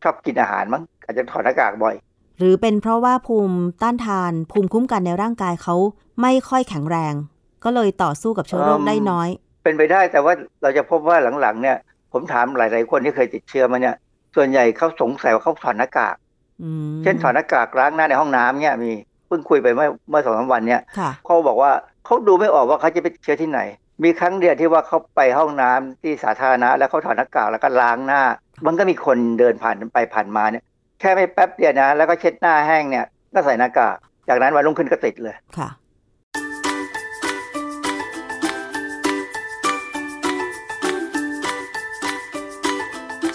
[0.03, 1.95] ชอบกินอาหารมั้งอาจจะถอดหน้ากากบ่อย
[2.39, 5.75] หรือเป็นเพราะว่าภูมิต้านทาน ภูมิคุ้มกันในร่างกายเขา
[6.23, 7.15] ไม่ค่อยแข็งแรง
[7.65, 9.29] ก็เลยต่อสู้กับเชื้อโรคได้น้อย
[9.65, 10.33] เป็นไปได้แต่ว่า
[10.63, 11.77] เราจะพบว่าหลังๆ เนี่ย
[12.13, 13.97] ผมถามหลาย ๆ คนที่เคยติดเชื้อมาเนี่ย
[14.37, 16.17] ส่วนใหญ่เขาสงสัยว่าเขาถอดหน้ากาก
[17.03, 18.93] เช่นถอดหน้ากากล้างหน้าในห้องน้ำเนี่ยมี
[19.27, 20.81] เพิ่งคุยไปเมื่อเมื่อสองสาวันเนี่ย
[21.25, 21.73] เขาบอกว่า
[22.05, 23.61] เขาดูไม่ออกว่าเขาจะไปเชื้อที่ไหน
[24.05, 28.23] มีครั้งเดียวที่ว่าเขาไปห้องน้ำที่สาธารณะ แล้วเขาถอดหน้ากากแล้วก็ล้างหน้า
[28.67, 30.65] มันก็มีคนเดินผ่านไปผ่านมาเนี่ย
[31.01, 33.97] แค่ไม่แป๊บเดียวนะ แล้วก็เช็ดหน้าแห้งเนี่ยก็ใส่หน้ากาก
[34.29, 35.69] จากนั้นวันรุ่งขึ้นก็ติดเลยค่ะ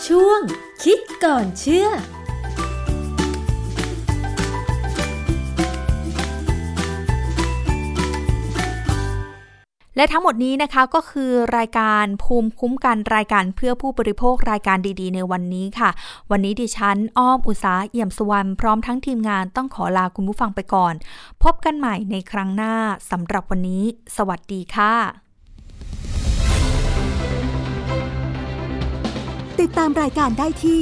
[0.07, 0.41] ช่วง
[0.84, 1.88] คิดก่อนเชื่อ
[9.95, 15.89] และทั้งหมดนี้นะคะก็คือรายการภูมิคุ้มกันรายการเพื่อผู้บริโภครายการดีๆ ในวันนี้ค่ะ
[16.31, 20.93] วันนี้ดิฉันอ้อมอุตสาเอี่ยมสุวรรณพร้อมทั้งทีมงานต้องขอลาคุณผู้ฟังไปก่อน
[21.43, 22.75] พบกันใหม่ในครั้งหน้า
[23.11, 23.83] สำหรับวันนี้
[24.17, 24.93] สวัสดีค่ะ
[29.59, 30.81] ติดตามรายการได้ที่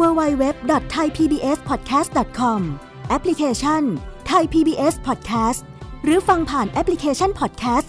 [0.00, 2.60] www.thaipbspodcast.com
[3.08, 3.82] แอปพลิเคชัน
[4.30, 5.60] Thai PBS Podcast
[6.04, 7.88] หรือฟังผ่านแอปพลิเคชัน Podcast